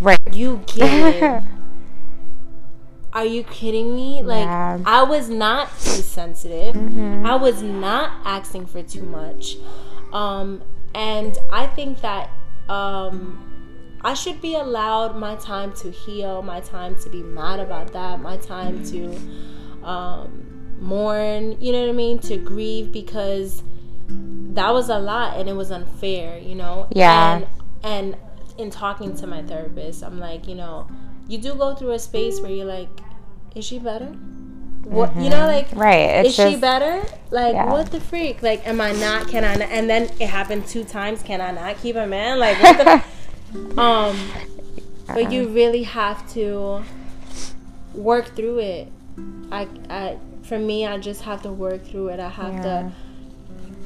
right, 0.00 0.20
you 0.32 0.62
give 0.66 1.42
are 3.12 3.24
you 3.24 3.44
kidding 3.44 3.94
me? 3.94 4.22
Like 4.22 4.44
yeah. 4.44 4.78
I 4.86 5.02
was 5.02 5.28
not 5.28 5.68
too 5.78 6.02
sensitive. 6.02 6.74
Mm-hmm. 6.74 7.26
I 7.26 7.36
was 7.36 7.62
not 7.62 8.12
asking 8.24 8.66
for 8.66 8.82
too 8.82 9.02
much. 9.02 9.56
Um, 10.12 10.62
and 10.94 11.36
I 11.50 11.66
think 11.66 12.00
that 12.00 12.30
um, 12.68 13.98
I 14.02 14.14
should 14.14 14.40
be 14.40 14.54
allowed 14.54 15.16
my 15.16 15.36
time 15.36 15.72
to 15.74 15.90
heal, 15.90 16.42
my 16.42 16.60
time 16.60 16.96
to 17.02 17.10
be 17.10 17.22
mad 17.22 17.60
about 17.60 17.92
that, 17.92 18.20
my 18.20 18.36
time 18.38 18.84
to 18.86 19.86
um, 19.86 20.76
mourn, 20.80 21.60
you 21.60 21.72
know 21.72 21.82
what 21.82 21.90
I 21.90 21.92
mean? 21.92 22.18
To 22.20 22.36
grieve 22.36 22.92
because 22.92 23.62
that 24.08 24.72
was 24.72 24.88
a 24.88 24.98
lot 24.98 25.38
and 25.38 25.48
it 25.48 25.54
was 25.54 25.70
unfair, 25.70 26.38
you 26.38 26.54
know? 26.54 26.88
Yeah. 26.90 27.36
And, 27.36 27.46
and 27.82 28.16
in 28.58 28.70
talking 28.70 29.16
to 29.16 29.26
my 29.26 29.42
therapist, 29.42 30.02
I'm 30.02 30.18
like, 30.18 30.46
you 30.46 30.54
know, 30.54 30.88
you 31.28 31.38
do 31.38 31.54
go 31.54 31.74
through 31.74 31.92
a 31.92 31.98
space 31.98 32.40
where 32.40 32.50
you're 32.50 32.66
like, 32.66 32.88
is 33.54 33.64
she 33.64 33.78
better? 33.78 34.14
What 34.84 35.10
mm-hmm. 35.10 35.22
you 35.22 35.30
know, 35.30 35.46
like 35.46 35.68
right? 35.72 36.24
is 36.26 36.36
just, 36.36 36.50
she 36.50 36.56
better? 36.56 37.02
Like 37.30 37.54
yeah. 37.54 37.70
what 37.70 37.90
the 37.92 38.00
freak? 38.00 38.42
Like, 38.42 38.66
am 38.66 38.80
I 38.80 38.92
not? 38.92 39.28
Can 39.28 39.44
I? 39.44 39.54
Not? 39.54 39.70
And 39.70 39.88
then 39.88 40.10
it 40.18 40.28
happened 40.28 40.66
two 40.66 40.84
times. 40.84 41.22
Can 41.22 41.40
I 41.40 41.52
not 41.52 41.78
keep 41.78 41.94
a 41.94 42.06
man? 42.06 42.40
Like, 42.40 42.60
what 42.60 42.78
the? 42.78 43.80
um, 43.80 44.18
but 45.06 45.30
you 45.30 45.42
uh-uh. 45.42 45.52
really 45.52 45.84
have 45.84 46.28
to 46.32 46.82
work 47.94 48.34
through 48.34 48.58
it. 48.58 48.88
I, 49.52 49.68
I, 49.88 50.18
for 50.42 50.58
me, 50.58 50.86
I 50.86 50.98
just 50.98 51.22
have 51.22 51.42
to 51.42 51.52
work 51.52 51.86
through 51.86 52.08
it. 52.08 52.20
I 52.20 52.28
have 52.28 52.54
yeah. 52.54 52.62
to. 52.62 52.92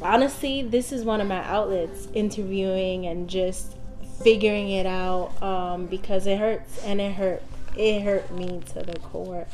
Honestly, 0.01 0.63
this 0.63 0.93
is 0.93 1.05
one 1.05 1.21
of 1.21 1.29
my 1.29 1.45
outlets: 1.45 2.09
interviewing 2.15 3.07
and 3.07 3.29
just 3.29 3.76
figuring 4.23 4.71
it 4.71 4.87
out 4.87 5.31
um, 5.43 5.87
because 5.87 6.27
it 6.27 6.39
hurts 6.39 6.83
and 6.85 7.01
it 7.01 7.15
hurt 7.15 7.43
it 7.77 8.03
hurt 8.03 8.31
me 8.31 8.61
to 8.65 8.83
the 8.83 8.99
core 9.01 9.47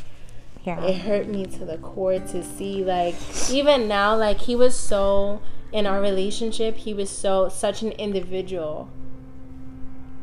yeah 0.65 0.81
it 0.85 0.99
hurt 0.99 1.27
me 1.27 1.45
to 1.45 1.65
the 1.65 1.79
core 1.79 2.21
to 2.21 2.43
see 2.43 2.85
like 2.85 3.15
even 3.51 3.89
now 3.89 4.17
like 4.17 4.39
he 4.43 4.55
was 4.55 4.79
so 4.79 5.43
in 5.73 5.87
our 5.87 6.01
relationship 6.01 6.77
he 6.77 6.95
was 6.95 7.11
so 7.11 7.49
such 7.49 7.83
an 7.83 7.91
individual 7.93 8.89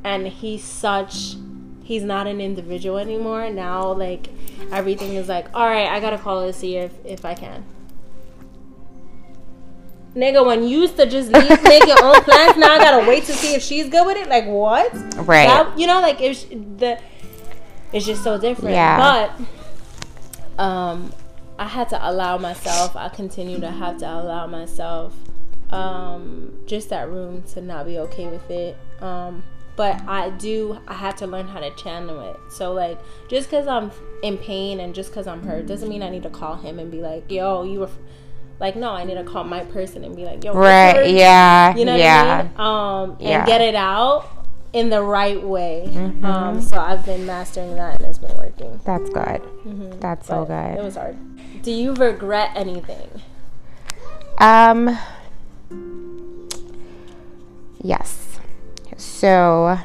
and 0.03 0.27
he's 0.27 0.63
such 0.63 1.35
he's 1.89 2.03
not 2.03 2.27
an 2.27 2.39
individual 2.39 2.99
anymore. 2.99 3.49
Now, 3.49 3.91
like 3.91 4.29
everything 4.71 5.15
is 5.15 5.27
like, 5.27 5.47
all 5.55 5.65
right, 5.65 5.87
I 5.87 5.99
gotta 5.99 6.19
call 6.19 6.45
to 6.45 6.53
see 6.53 6.77
if 6.77 6.93
if 7.03 7.25
I 7.25 7.33
can. 7.33 7.65
Nigga, 10.19 10.45
when 10.45 10.63
you 10.67 10.81
used 10.81 10.97
to 10.97 11.05
just 11.05 11.31
leave, 11.31 11.63
make 11.63 11.85
your 11.87 12.03
own 12.03 12.21
plans, 12.23 12.57
now 12.57 12.73
I 12.73 12.77
gotta 12.79 13.07
wait 13.07 13.23
to 13.25 13.33
see 13.33 13.53
if 13.55 13.61
she's 13.63 13.87
good 13.89 14.05
with 14.05 14.17
it. 14.17 14.27
Like 14.27 14.45
what? 14.47 14.91
Right. 15.25 15.47
That- 15.47 15.79
you 15.79 15.87
know, 15.87 16.01
like 16.01 16.19
if 16.19 16.37
sh- 16.37 16.45
the, 16.77 16.99
it's 17.93 18.05
just 18.05 18.23
so 18.23 18.37
different. 18.37 18.75
Yeah. 18.75 18.97
But, 20.57 20.61
um, 20.63 21.13
I 21.57 21.65
had 21.67 21.89
to 21.89 22.09
allow 22.09 22.37
myself. 22.37 22.95
I 22.95 23.09
continue 23.09 23.59
to 23.59 23.69
have 23.71 23.97
to 23.99 24.05
allow 24.05 24.45
myself, 24.47 25.13
um, 25.71 26.53
just 26.65 26.89
that 26.89 27.09
room 27.09 27.43
to 27.53 27.61
not 27.61 27.85
be 27.85 27.97
okay 27.99 28.27
with 28.27 28.49
it. 28.49 28.77
Um, 29.01 29.43
but 29.75 30.01
I 30.07 30.29
do. 30.31 30.77
I 30.87 30.93
had 30.93 31.15
to 31.17 31.27
learn 31.27 31.47
how 31.47 31.59
to 31.61 31.69
channel 31.75 32.19
it. 32.31 32.37
So 32.51 32.73
like, 32.73 32.99
just 33.29 33.49
because 33.49 33.67
I'm 33.67 33.91
in 34.23 34.37
pain 34.37 34.79
and 34.81 34.93
just 34.93 35.09
because 35.11 35.27
I'm 35.27 35.41
hurt 35.43 35.67
doesn't 35.67 35.87
mean 35.87 36.03
I 36.03 36.09
need 36.09 36.23
to 36.23 36.29
call 36.29 36.55
him 36.57 36.79
and 36.79 36.91
be 36.91 37.01
like, 37.01 37.29
"Yo, 37.31 37.63
you 37.63 37.79
were." 37.81 37.89
F-" 38.59 38.61
Like 38.61 38.75
no, 38.75 38.91
I 38.91 39.03
need 39.05 39.15
to 39.15 39.23
call 39.23 39.43
my 39.43 39.63
person 39.65 40.03
and 40.03 40.15
be 40.15 40.25
like, 40.25 40.43
"Yo, 40.43 40.53
Right. 40.53 40.95
yours?" 40.95 41.11
Yeah. 41.11 41.75
you 41.75 41.85
know 41.85 41.95
yeah. 41.95 42.23
I 42.39 42.43
mean? 42.43 42.59
Um, 42.59 43.09
and 43.19 43.21
Yeah. 43.21 43.45
get 43.45 43.61
it 43.61 43.75
out 43.75 44.25
in 44.73 44.89
the 44.89 45.01
right 45.01 45.41
way. 45.41 45.85
Mm-hmm. 45.91 46.23
Um, 46.25 46.61
so 46.61 46.77
I've 46.77 47.03
been 47.05 47.25
mastering 47.25 47.75
that 47.75 47.95
and 47.99 48.05
it's 48.09 48.19
been 48.19 48.35
working. 48.37 48.79
That's 48.85 49.09
good. 49.09 49.41
That's 49.99 50.27
so 50.27 50.45
good. 50.45 50.77
It 50.77 50.83
was 50.83 50.95
hard. 50.95 51.17
Do 51.63 51.71
you 51.71 51.93
regret 51.95 52.51
anything? 52.55 53.09
Um. 54.37 54.97
Yes. 57.81 58.39
So, 58.97 59.77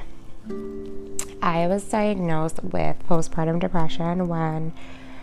I 1.40 1.66
was 1.68 1.84
diagnosed 1.84 2.62
with 2.62 2.96
postpartum 3.08 3.60
depression 3.60 4.26
when 4.28 4.72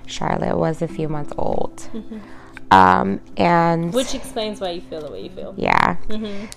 Charlotte 0.06 0.58
was 0.58 0.82
a 0.82 0.88
few 0.88 1.10
months 1.10 1.34
old. 1.38 1.90
Um, 2.72 3.20
and 3.36 3.94
Which 3.94 4.16
explains 4.16 4.62
why 4.62 4.72
you 4.72 4.82
feel 4.82 5.02
the 5.02 5.12
way 5.12 5.24
you 5.24 5.30
feel. 5.30 5.54
yeah. 5.58 5.98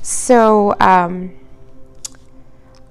So, 0.01 0.75
um, 0.79 1.33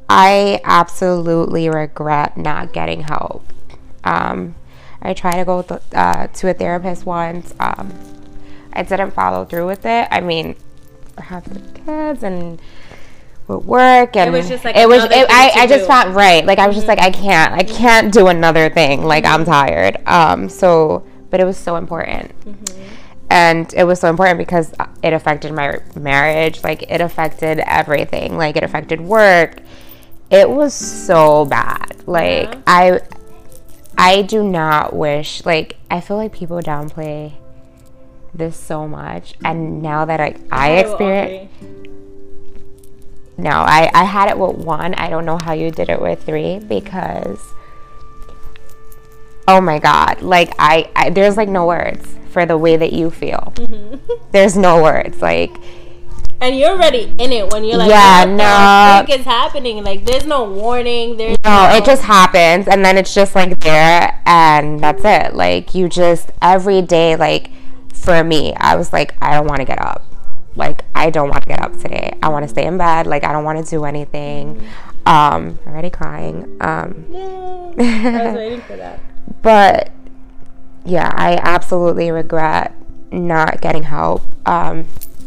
I 0.09 0.59
absolutely 0.65 1.69
regret 1.69 2.38
not 2.38 2.73
getting 2.73 3.01
help. 3.01 3.45
Um, 4.03 4.55
I 5.01 5.13
tried 5.13 5.38
to 5.38 5.45
go 5.45 5.62
th- 5.62 5.81
uh, 5.93 6.27
to 6.27 6.49
a 6.49 6.53
therapist 6.53 7.05
once. 7.05 7.53
Um, 7.59 7.93
I 8.73 8.83
didn't 8.83 9.12
follow 9.12 9.45
through 9.45 9.67
with 9.67 9.86
it. 9.86 10.07
I 10.12 10.19
mean, 10.19 10.55
I 11.17 11.21
have 11.23 11.45
the 11.51 11.79
kids 11.79 12.23
and 12.23 12.62
with 13.47 13.65
work 13.65 14.15
and 14.15 14.33
it 14.33 14.38
was 14.38 14.47
just 14.47 14.63
like 14.63 14.75
it 14.75 14.88
was. 14.88 15.03
It, 15.03 15.27
I, 15.29 15.51
I 15.55 15.67
just 15.67 15.86
felt 15.88 16.13
right. 16.13 16.45
Like 16.45 16.59
I 16.59 16.67
was 16.67 16.75
just 16.75 16.88
like 16.88 16.99
I 16.99 17.09
can't. 17.12 17.53
I 17.53 17.63
can't 17.63 18.13
do 18.13 18.27
another 18.27 18.69
thing. 18.69 19.03
Like 19.03 19.25
I'm 19.25 19.45
tired. 19.45 19.97
Um. 20.07 20.49
So, 20.49 21.05
but 21.29 21.39
it 21.39 21.45
was 21.45 21.57
so 21.57 21.75
important 21.77 22.31
and 23.34 23.74
it 23.74 23.84
was 23.86 24.00
so 24.00 24.10
important 24.12 24.38
because 24.38 24.72
it 25.02 25.12
affected 25.12 25.52
my 25.54 25.80
marriage 25.96 26.63
like 26.63 26.84
it 26.84 27.02
affected 27.02 27.58
everything 27.65 28.38
like 28.38 28.56
it 28.56 28.63
affected 28.63 29.02
work. 29.02 29.60
It 30.30 30.48
was 30.50 30.74
so 30.74 31.46
bad. 31.46 31.96
Like 32.08 32.50
Yeah. 32.54 32.62
i 32.67 33.00
i 33.98 34.22
do 34.22 34.43
not 34.43 34.96
wish 34.96 35.46
like 35.46 35.78
i 35.91 36.00
feel 36.02 36.17
like 36.17 36.32
people 36.34 36.60
downplay 36.62 37.34
this 38.36 38.56
so 38.56 38.88
much. 38.88 39.34
And 39.43 39.82
now 39.82 40.06
that 40.06 40.19
i 40.19 40.36
i 40.52 40.67
experience 40.84 41.52
no 43.38 43.50
i 43.50 43.89
i 43.96 44.04
had 44.04 44.30
it 44.30 44.38
with 44.38 44.58
one. 44.58 44.93
I 44.93 45.10
don't 45.10 45.26
know 45.26 45.38
how 45.39 45.54
you 45.54 45.72
did 45.72 45.89
it 45.89 46.00
with 46.00 46.22
three 46.24 46.60
because 46.60 47.39
oh 49.47 49.62
my 49.62 49.79
god. 49.79 50.21
Like 50.21 50.53
i, 50.60 50.89
I 50.95 51.10
there's 51.10 51.38
like 51.38 51.49
no 51.49 51.65
words 51.65 52.08
for 52.29 52.45
the 52.45 52.58
way 52.58 52.75
that 52.75 52.93
you 52.93 53.12
feel. 53.12 53.53
Mm-hmm. 53.56 54.13
There's 54.32 54.58
no 54.58 54.82
words. 54.82 55.21
Like 55.21 55.56
And 56.41 56.58
you're 56.58 56.71
already 56.71 57.13
in 57.17 57.32
it 57.32 57.51
when 57.51 57.63
you're 57.63 57.77
like, 57.77 57.89
Yeah, 57.89 58.25
no. 58.25 59.13
is 59.13 59.25
happening? 59.25 59.84
Like, 59.84 60.06
there's 60.06 60.25
no 60.25 60.43
warning. 60.43 61.17
There's 61.17 61.38
no 61.45 61.69
it 61.73 61.86
just 61.86 62.03
happens 62.03 62.67
and 62.67 62.84
then 62.84 62.97
it's 62.97 63.13
just 63.13 63.36
like 63.36 63.60
there 63.60 64.21
and 64.25 64.79
that's 64.79 65.03
it. 65.06 65.36
Like 65.36 65.75
you 65.75 65.88
just 65.88 66.32
every 66.41 66.82
day 66.82 67.15
like 67.15 67.51
for 67.93 68.21
me 68.23 68.53
i 68.58 68.75
was 68.75 68.91
like 68.91 69.15
i 69.21 69.34
don't 69.34 69.47
want 69.47 69.60
to 69.60 69.65
get 69.65 69.82
up. 69.82 70.03
Like 70.56 70.84
i 70.95 71.10
don't 71.10 71.29
want 71.29 71.43
to 71.43 71.49
get 71.49 71.62
up 71.62 71.73
today. 71.79 72.17
I 72.21 72.29
want 72.29 72.43
to 72.43 72.49
stay 72.49 72.65
in 72.65 72.77
bed. 72.77 73.08
Like 73.08 73.23
i 73.23 73.32
don't 73.32 73.43
want 73.43 73.63
to 73.63 73.69
do 73.69 73.86
anything 73.86 74.56
mm-hmm. 74.56 74.92
Um 75.05 75.59
already 75.67 75.89
crying 75.89 76.57
um 76.61 77.05
Yay. 77.11 77.19
I 77.77 78.25
was 78.27 78.35
waiting 78.35 78.61
for 78.61 78.75
that. 78.77 78.99
but 79.41 79.91
yeah 80.85 81.11
i 81.15 81.35
absolutely 81.41 82.11
regret 82.11 82.73
not 83.11 83.61
getting 83.61 83.83
help 83.83 84.21
um 84.47 84.85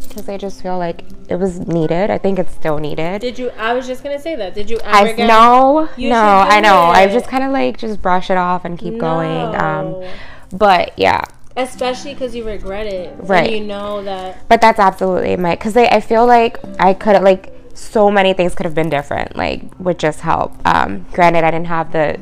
because 0.08 0.28
i 0.28 0.36
just 0.36 0.62
feel 0.62 0.78
like 0.78 1.04
it 1.28 1.36
was 1.36 1.60
needed 1.60 2.10
i 2.10 2.16
think 2.18 2.38
it's 2.38 2.52
still 2.54 2.78
needed 2.78 3.20
Did 3.20 3.38
you? 3.38 3.50
I 3.50 3.72
was 3.74 3.86
just 3.86 4.02
gonna 4.02 4.18
say 4.20 4.34
that. 4.36 4.54
Did 4.54 4.70
you 4.70 4.78
ever 4.78 5.08
I 5.08 5.12
get? 5.12 5.26
no, 5.26 5.88
You 5.96 6.08
no, 6.10 6.16
I 6.22 6.60
know. 6.60 6.76
I 6.76 7.06
just 7.08 7.26
kind 7.28 7.44
of 7.44 7.50
like 7.52 7.76
just 7.78 8.00
brush 8.00 8.30
it 8.30 8.36
off 8.36 8.64
and 8.64 8.78
keep 8.78 8.96
going. 8.98 9.54
Um, 9.56 9.90
No. 9.92 10.08
but 10.52 10.92
yeah, 10.98 11.22
Especially 11.56 12.12
because 12.14 12.34
you 12.34 12.44
regret 12.44 12.86
it. 12.86 13.14
Right. 13.18 13.46
And 13.46 13.56
you 13.56 13.64
know 13.66 14.02
that. 14.04 14.46
but 14.48 14.60
that's 14.60 14.78
absolutely 14.78 15.36
my 15.36 15.50
because 15.56 15.76
I, 15.76 15.86
I 15.86 16.00
feel 16.00 16.24
like 16.26 16.58
I 16.78 16.94
could 16.94 17.20
like 17.22 17.52
so 17.76 18.10
many 18.10 18.32
things 18.32 18.54
could 18.54 18.64
have 18.64 18.74
been 18.74 18.88
different 18.88 19.36
like 19.36 19.62
with 19.78 19.98
just 19.98 20.20
help. 20.20 20.54
Um, 20.66 21.06
granted, 21.12 21.44
I 21.44 21.50
didn't 21.50 21.66
have 21.68 21.92
the 21.92 22.18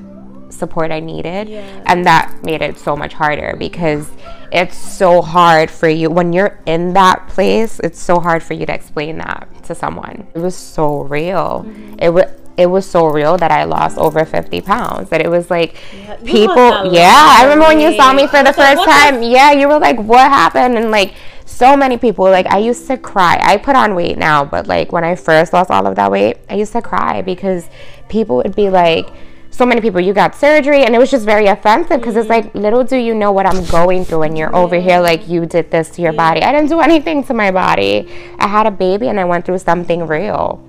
support 0.50 0.90
I 0.90 1.00
needed, 1.00 1.48
Yeah. 1.48 1.82
and 1.86 2.04
that 2.04 2.42
made 2.44 2.62
it 2.62 2.78
so 2.78 2.96
much 2.96 3.12
harder 3.14 3.54
because 3.58 4.08
it's 4.52 4.76
so 4.76 5.20
hard 5.22 5.70
for 5.70 5.88
you 5.88 6.10
when 6.10 6.32
you're 6.32 6.60
in 6.66 6.92
that 6.94 7.26
place. 7.28 7.80
It's 7.80 8.00
so 8.00 8.20
hard 8.20 8.42
for 8.42 8.54
you 8.54 8.66
to 8.66 8.72
explain 8.74 9.18
that 9.18 9.48
to 9.64 9.74
someone. 9.74 10.26
It 10.34 10.38
was 10.38 10.54
so 10.56 11.02
real. 11.02 11.64
Mm-hmm. 11.66 11.94
It 12.00 12.10
was. 12.10 12.24
It 12.56 12.66
was 12.66 12.88
so 12.88 13.06
real 13.08 13.36
that 13.38 13.50
I 13.50 13.64
lost 13.64 13.98
over 13.98 14.24
50 14.24 14.60
pounds. 14.60 15.10
That 15.10 15.20
it 15.20 15.28
was 15.28 15.50
like 15.50 15.74
a 16.08 16.16
people, 16.24 16.92
yeah. 16.94 17.34
I 17.40 17.42
remember 17.42 17.64
when 17.66 17.80
you 17.80 17.96
saw 17.96 18.12
me 18.12 18.28
for 18.28 18.44
the 18.44 18.52
first 18.52 18.84
time. 18.84 19.24
Yeah, 19.24 19.50
you 19.50 19.66
were 19.66 19.80
like, 19.80 19.98
what 19.98 20.30
happened? 20.30 20.78
And 20.78 20.92
like, 20.92 21.14
so 21.44 21.76
many 21.76 21.98
people, 21.98 22.24
like, 22.24 22.46
I 22.46 22.58
used 22.58 22.86
to 22.88 22.96
cry. 22.96 23.38
I 23.42 23.56
put 23.58 23.76
on 23.76 23.94
weight 23.94 24.18
now, 24.18 24.44
but 24.44 24.66
like, 24.66 24.92
when 24.92 25.04
I 25.04 25.14
first 25.14 25.52
lost 25.52 25.70
all 25.70 25.86
of 25.86 25.96
that 25.96 26.10
weight, 26.10 26.38
I 26.48 26.54
used 26.54 26.72
to 26.72 26.82
cry 26.82 27.22
because 27.22 27.68
people 28.08 28.36
would 28.36 28.56
be 28.56 28.70
like, 28.70 29.08
so 29.50 29.64
many 29.64 29.80
people, 29.80 30.00
you 30.00 30.12
got 30.12 30.34
surgery, 30.34 30.82
and 30.82 30.96
it 30.96 30.98
was 30.98 31.12
just 31.12 31.24
very 31.24 31.46
offensive 31.46 32.00
because 32.00 32.16
it's 32.16 32.28
like, 32.28 32.52
little 32.56 32.82
do 32.82 32.96
you 32.96 33.14
know 33.14 33.30
what 33.30 33.46
I'm 33.46 33.64
going 33.66 34.04
through, 34.04 34.22
and 34.22 34.36
you're 34.36 34.54
over 34.54 34.80
here 34.80 34.98
like 34.98 35.28
you 35.28 35.46
did 35.46 35.70
this 35.70 35.90
to 35.90 36.02
your 36.02 36.12
body. 36.12 36.42
I 36.42 36.50
didn't 36.50 36.70
do 36.70 36.80
anything 36.80 37.22
to 37.24 37.34
my 37.34 37.52
body. 37.52 38.08
I 38.40 38.48
had 38.48 38.66
a 38.66 38.72
baby, 38.72 39.06
and 39.06 39.20
I 39.20 39.24
went 39.24 39.46
through 39.46 39.58
something 39.58 40.08
real, 40.08 40.60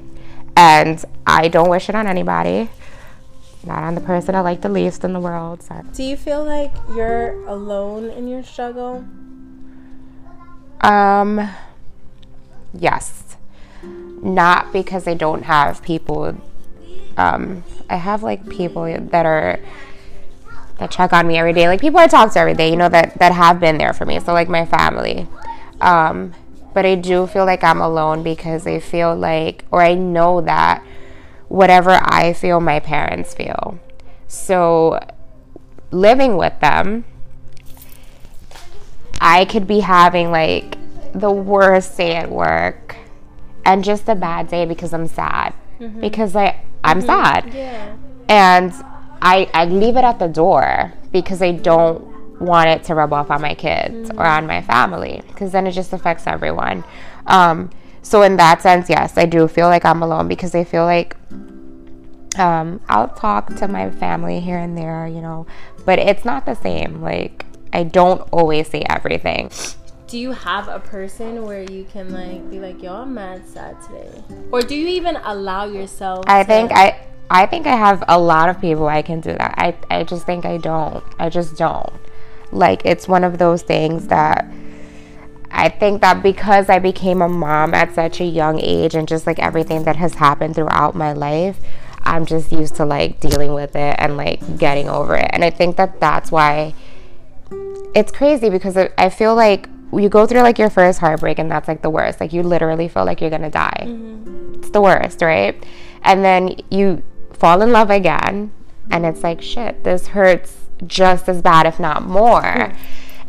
and 0.55 1.03
I 1.25 1.47
don't 1.47 1.69
wish 1.69 1.89
it 1.89 1.95
on 1.95 2.05
anybody. 2.05 2.69
Not 3.65 3.81
on 3.81 3.95
the 3.95 4.01
person 4.01 4.35
I 4.35 4.41
like 4.41 4.61
the 4.61 4.69
least 4.69 5.03
in 5.03 5.13
the 5.13 5.19
world. 5.19 5.63
So. 5.63 5.81
Do 5.95 6.03
you 6.03 6.15
feel 6.15 6.43
like 6.43 6.71
you're 6.89 7.43
alone 7.47 8.11
in 8.11 8.27
your 8.27 8.43
struggle? 8.43 9.03
Um, 10.81 11.49
yes. 12.73 13.38
Not 14.21 14.73
because 14.73 15.07
I 15.07 15.13
don't 15.13 15.43
have 15.43 15.81
people. 15.83 16.35
Um, 17.17 17.63
I 17.89 17.97
have 17.97 18.23
like 18.23 18.49
people 18.49 18.83
that 18.83 19.25
are 19.25 19.59
that 20.79 20.91
check 20.91 21.13
on 21.13 21.27
me 21.27 21.38
every 21.38 21.53
day, 21.53 21.67
like 21.67 21.79
people 21.79 21.99
I 21.99 22.07
talk 22.07 22.33
to 22.33 22.39
every 22.39 22.53
day. 22.53 22.69
You 22.69 22.75
know 22.75 22.89
that 22.89 23.17
that 23.19 23.31
have 23.31 23.59
been 23.59 23.77
there 23.77 23.93
for 23.93 24.05
me. 24.05 24.19
So 24.19 24.33
like 24.33 24.49
my 24.49 24.65
family. 24.65 25.27
Um, 25.81 26.33
but 26.73 26.85
I 26.85 26.95
do 26.95 27.25
feel 27.25 27.45
like 27.45 27.63
I'm 27.63 27.79
alone 27.79 28.21
because 28.21 28.67
I 28.67 28.79
feel 28.79 29.15
like, 29.15 29.63
or 29.71 29.81
I 29.81 29.93
know 29.93 30.41
that 30.41 30.83
whatever 31.47 31.91
I 31.91 32.33
feel, 32.33 32.59
my 32.59 32.81
parents 32.81 33.33
feel. 33.33 33.79
So 34.27 34.99
living 35.91 36.35
with 36.35 36.59
them, 36.59 37.05
I 39.21 39.45
could 39.45 39.67
be 39.67 39.80
having 39.80 40.32
like 40.32 40.78
the 41.13 41.32
worst 41.32 41.97
day 41.97 42.15
at 42.15 42.30
work 42.30 42.95
and 43.65 43.84
just 43.84 44.08
a 44.10 44.15
bad 44.15 44.47
day 44.47 44.65
because 44.65 44.93
I'm 44.93 45.08
sad. 45.08 45.54
Because 45.99 46.36
like 46.36 46.58
I'm 46.84 47.01
sad. 47.01 47.54
Yeah. 47.54 47.95
And 48.30 48.73
I 49.21 49.49
I 49.54 49.65
leave 49.65 49.97
it 49.97 50.04
at 50.04 50.19
the 50.19 50.28
door 50.28 50.93
because 51.12 51.41
I 51.41 51.51
don't 51.51 52.15
want 52.39 52.69
it 52.69 52.84
to 52.86 52.95
rub 52.95 53.13
off 53.13 53.32
on 53.32 53.41
my 53.41 53.54
kids 53.56 54.12
or 54.12 54.25
on 54.25 54.45
my 54.45 54.62
family 54.62 55.21
because 55.28 55.51
then 55.51 55.67
it 55.67 55.71
just 55.71 55.93
affects 55.93 56.28
everyone. 56.28 56.84
Um, 57.28 57.69
so 58.01 58.21
in 58.21 58.38
that 58.38 58.62
sense, 58.62 58.89
yes, 58.89 59.17
I 59.17 59.25
do 59.25 59.47
feel 59.47 59.67
like 59.67 59.86
I'm 59.86 60.04
alone 60.04 60.28
because 60.28 60.54
I 60.54 60.63
feel 60.63 60.84
like 60.84 61.15
um, 62.38 62.82
I'll 62.88 63.08
talk 63.08 63.56
to 63.56 63.67
my 63.67 63.89
family 63.89 64.39
here 64.39 64.58
and 64.58 64.78
there, 64.78 65.08
you 65.08 65.21
know, 65.21 65.47
but 65.86 65.99
it's 65.99 66.25
not 66.25 66.45
the 66.45 66.56
same. 66.56 67.01
Like 67.01 67.45
I 67.75 67.83
don't 67.83 68.21
always 68.31 68.69
say 68.69 68.83
everything. 68.89 69.51
Do 70.07 70.17
you 70.17 70.31
have 70.31 70.69
a 70.69 70.79
person 70.79 71.43
where 71.43 71.63
you 71.63 71.83
can 71.83 72.13
like 72.13 72.49
be 72.49 72.57
like, 72.57 72.81
yo, 72.81 72.93
I'm 73.01 73.13
mad 73.13 73.45
sad 73.45 73.75
today? 73.81 74.23
Or 74.49 74.61
do 74.61 74.75
you 74.75 74.88
even 74.88 75.17
allow 75.17 75.65
yourself 75.65 76.23
I 76.25 76.45
think 76.45 76.71
I 76.71 77.05
I 77.29 77.45
think 77.47 77.67
I 77.67 77.75
have 77.75 78.01
a 78.07 78.17
lot 78.17 78.47
of 78.47 78.61
people 78.61 78.88
I 78.88 79.01
can 79.01 79.19
do 79.19 79.33
that. 79.33 79.55
I, 79.57 79.75
I 79.89 80.03
just 80.05 80.25
think 80.25 80.45
I 80.45 80.55
don't. 80.55 81.03
I 81.19 81.27
just 81.27 81.57
don't. 81.57 81.91
Like, 82.51 82.85
it's 82.85 83.09
one 83.09 83.25
of 83.25 83.39
those 83.39 83.63
things 83.63 84.07
that 84.07 84.49
I 85.51 85.67
think 85.67 86.01
that 86.01 86.21
because 86.23 86.69
I 86.69 86.79
became 86.79 87.21
a 87.21 87.27
mom 87.27 87.73
at 87.73 87.93
such 87.93 88.21
a 88.21 88.25
young 88.25 88.59
age 88.61 88.95
and 88.95 89.07
just 89.07 89.25
like 89.27 89.39
everything 89.39 89.83
that 89.83 89.95
has 89.97 90.13
happened 90.13 90.55
throughout 90.55 90.95
my 90.95 91.13
life, 91.13 91.59
I'm 92.03 92.25
just 92.25 92.51
used 92.51 92.75
to 92.75 92.85
like 92.85 93.19
dealing 93.19 93.53
with 93.53 93.75
it 93.75 93.95
and 93.97 94.15
like 94.15 94.59
getting 94.59 94.88
over 94.88 95.15
it. 95.15 95.29
And 95.31 95.43
I 95.43 95.49
think 95.49 95.75
that 95.77 95.99
that's 95.99 96.31
why 96.31 96.75
it's 97.95 98.12
crazy 98.12 98.49
because 98.49 98.77
I 98.77 99.10
feel 99.10 99.34
like 99.36 99.69
you 99.93 100.10
go 100.10 100.27
through 100.27 100.41
like 100.41 100.60
your 100.60 100.69
first 100.69 100.99
heartbreak 100.99 101.39
and 101.39 101.49
that's 101.49 101.67
like 101.67 101.81
the 101.81 101.89
worst. 101.89 102.19
Like 102.19 102.34
you 102.34 102.43
literally 102.43 102.89
feel 102.89 103.05
like 103.05 103.21
you're 103.21 103.29
gonna 103.29 103.49
die. 103.49 103.84
Mm-hmm. 103.86 104.55
It's 104.55 104.69
the 104.69 104.81
worst, 104.81 105.21
right? 105.21 105.63
And 106.03 106.23
then 106.23 106.58
you 106.69 107.01
fall 107.34 107.62
in 107.62 107.71
love 107.71 107.89
again 107.89 108.51
and 108.91 109.05
it's 109.05 109.23
like 109.23 109.41
shit, 109.41 109.84
this 109.86 110.08
hurts 110.08 110.58
just 110.86 111.29
as 111.29 111.41
bad, 111.41 111.65
if 111.65 111.79
not 111.79 112.03
more. 112.03 112.41
Mm. 112.41 112.75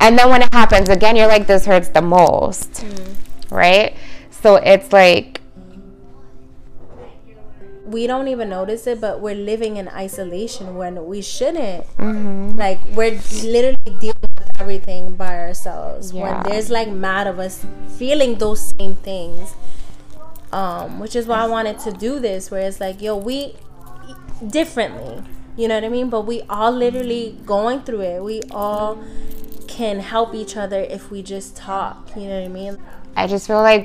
And 0.01 0.19
then 0.19 0.29
when 0.29 0.43
it 0.43 0.53
happens 0.53 0.89
again, 0.89 1.17
you're 1.17 1.29
like, 1.29 1.47
this 1.47 1.65
hurts 1.65 1.89
the 1.89 2.03
most, 2.03 2.73
mm. 2.73 3.17
right? 3.51 3.97
So 4.31 4.57
it's 4.57 4.93
like 4.93 5.41
we 7.87 8.09
don't 8.09 8.27
even 8.27 8.49
notice 8.49 8.87
it, 8.89 9.01
but 9.01 9.21
we're 9.21 9.37
living 9.37 9.77
in 9.77 9.89
isolation 9.89 10.75
when 10.75 11.07
we 11.07 11.23
shouldn't. 11.23 11.87
Mm-hmm. 11.99 12.59
Like 12.59 12.81
we're 12.95 13.19
literally 13.45 13.99
dealing 14.01 14.17
with 14.21 14.36
everything 14.59 15.17
by 15.17 15.39
ourselves. 15.39 16.13
Yeah. 16.13 16.43
When 16.43 16.51
there's 16.51 16.71
like 16.71 16.89
mad 16.89 17.27
of 17.27 17.39
us 17.39 17.65
feeling 17.97 18.39
those 18.39 18.75
same 18.79 18.97
things. 18.97 19.55
Um, 20.53 21.01
which 21.01 21.17
is 21.17 21.27
why 21.27 21.41
I 21.41 21.47
wanted 21.47 21.81
to 21.81 21.93
do 21.93 22.21
this, 22.21 22.51
where 22.51 22.67
it's 22.67 22.81
like, 22.81 23.03
yo, 23.03 23.17
we 23.17 23.57
differently. 24.47 25.23
You 25.57 25.69
know 25.69 25.75
what 25.75 25.85
I 25.85 25.89
mean? 25.89 26.09
But 26.09 26.23
we 26.23 26.43
all 26.43 26.71
literally 26.71 27.37
going 27.45 27.83
through 27.83 28.03
it. 28.03 28.23
We 28.23 28.43
all 28.51 29.03
can 29.67 30.01
help 30.01 30.35
each 30.35 30.57
other 30.57 30.81
if 30.81 31.11
we 31.11 31.23
just 31.23 31.57
talk. 31.57 32.11
You 32.17 32.29
know 32.29 32.41
what 32.41 32.45
I 32.45 32.49
mean? 32.49 32.79
I 33.17 33.27
just 33.27 33.47
feel 33.47 33.61
like 33.61 33.85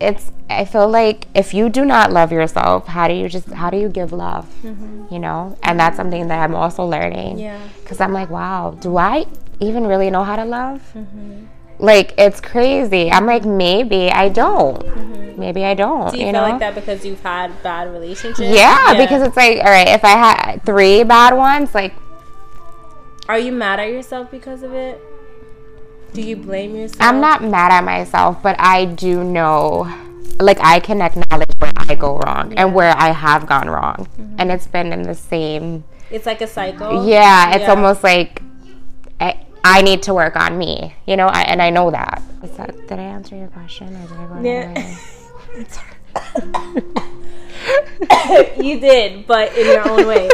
it's 0.00 0.30
i 0.48 0.64
feel 0.64 0.88
like 0.88 1.26
if 1.34 1.52
you 1.52 1.68
do 1.68 1.84
not 1.84 2.12
love 2.12 2.30
yourself 2.30 2.86
how 2.86 3.08
do 3.08 3.14
you 3.14 3.28
just 3.28 3.48
how 3.48 3.68
do 3.68 3.76
you 3.76 3.88
give 3.88 4.12
love 4.12 4.46
mm-hmm. 4.62 5.12
you 5.12 5.18
know 5.18 5.56
and 5.62 5.78
that's 5.78 5.96
something 5.96 6.28
that 6.28 6.38
i'm 6.42 6.54
also 6.54 6.84
learning 6.84 7.38
yeah 7.38 7.60
because 7.82 8.00
i'm 8.00 8.12
like 8.12 8.30
wow 8.30 8.76
do 8.80 8.96
i 8.96 9.26
even 9.60 9.86
really 9.86 10.10
know 10.10 10.24
how 10.24 10.36
to 10.36 10.44
love 10.44 10.80
mm-hmm. 10.94 11.44
like 11.78 12.14
it's 12.18 12.40
crazy 12.40 13.10
i'm 13.10 13.26
like 13.26 13.44
maybe 13.44 14.10
i 14.10 14.28
don't 14.28 14.84
mm-hmm. 14.84 15.40
maybe 15.40 15.64
i 15.64 15.74
don't 15.74 16.12
do 16.12 16.18
you, 16.18 16.26
you 16.26 16.32
feel 16.32 16.42
know? 16.42 16.48
like 16.48 16.60
that 16.60 16.74
because 16.74 17.04
you've 17.04 17.22
had 17.22 17.50
bad 17.62 17.90
relationships 17.92 18.40
yeah, 18.40 18.92
yeah 18.92 19.04
because 19.04 19.22
it's 19.22 19.36
like 19.36 19.58
all 19.58 19.70
right 19.70 19.88
if 19.88 20.04
i 20.04 20.10
had 20.10 20.58
three 20.64 21.02
bad 21.02 21.34
ones 21.34 21.74
like 21.74 21.94
are 23.28 23.38
you 23.38 23.52
mad 23.52 23.78
at 23.78 23.90
yourself 23.90 24.30
because 24.30 24.62
of 24.62 24.72
it 24.72 25.00
do 26.12 26.22
you 26.22 26.36
blame 26.36 26.74
yourself? 26.74 27.00
I'm 27.00 27.20
not 27.20 27.42
mad 27.42 27.70
at 27.70 27.84
myself, 27.84 28.42
but 28.42 28.56
I 28.58 28.86
do 28.86 29.22
know, 29.24 29.92
like, 30.40 30.58
I 30.60 30.80
can 30.80 31.02
acknowledge 31.02 31.50
where 31.58 31.72
I 31.76 31.94
go 31.94 32.18
wrong 32.18 32.52
yeah. 32.52 32.62
and 32.62 32.74
where 32.74 32.94
I 32.96 33.10
have 33.10 33.46
gone 33.46 33.68
wrong. 33.68 34.08
Mm-hmm. 34.18 34.36
And 34.38 34.50
it's 34.50 34.66
been 34.66 34.92
in 34.92 35.02
the 35.02 35.14
same. 35.14 35.84
It's 36.10 36.26
like 36.26 36.40
a 36.40 36.46
cycle. 36.46 37.06
Yeah, 37.06 37.54
it's 37.54 37.62
yeah. 37.62 37.70
almost 37.70 38.02
like 38.02 38.42
I, 39.68 39.78
I, 39.78 39.82
need 39.82 40.02
to 40.04 40.14
work 40.14 40.36
on 40.36 40.56
me, 40.56 40.94
you 41.06 41.16
know, 41.16 41.26
I, 41.26 41.42
and 41.42 41.60
I 41.60 41.70
know 41.70 41.90
that. 41.90 42.22
that. 42.56 42.88
Did 42.88 42.98
I 42.98 43.02
answer 43.02 43.36
your 43.36 43.48
question 43.48 43.94
or 43.94 44.06
did 44.08 44.16
I 44.16 44.26
go 44.26 44.40
yeah. 44.42 44.96
you 48.62 48.80
did, 48.80 49.26
but 49.26 49.56
in 49.56 49.66
your 49.66 49.88
own 49.88 50.06
way. 50.06 50.28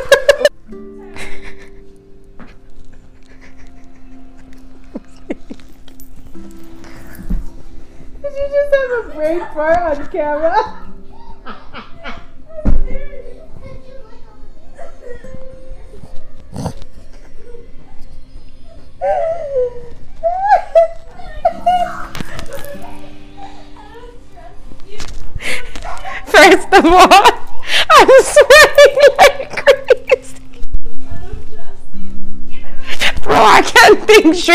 Did 8.22 8.32
you 8.32 8.48
just 8.50 8.74
have 8.74 8.90
a 9.04 9.10
brain 9.14 9.40
fart 9.52 9.98
on 9.98 10.06
camera? 10.08 10.83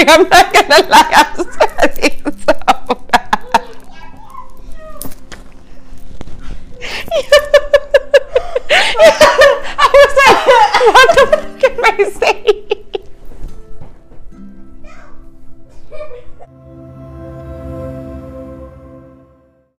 I'm 0.07 0.27
not 0.29 0.53
gonna 0.53 0.87
lie. 0.89 1.25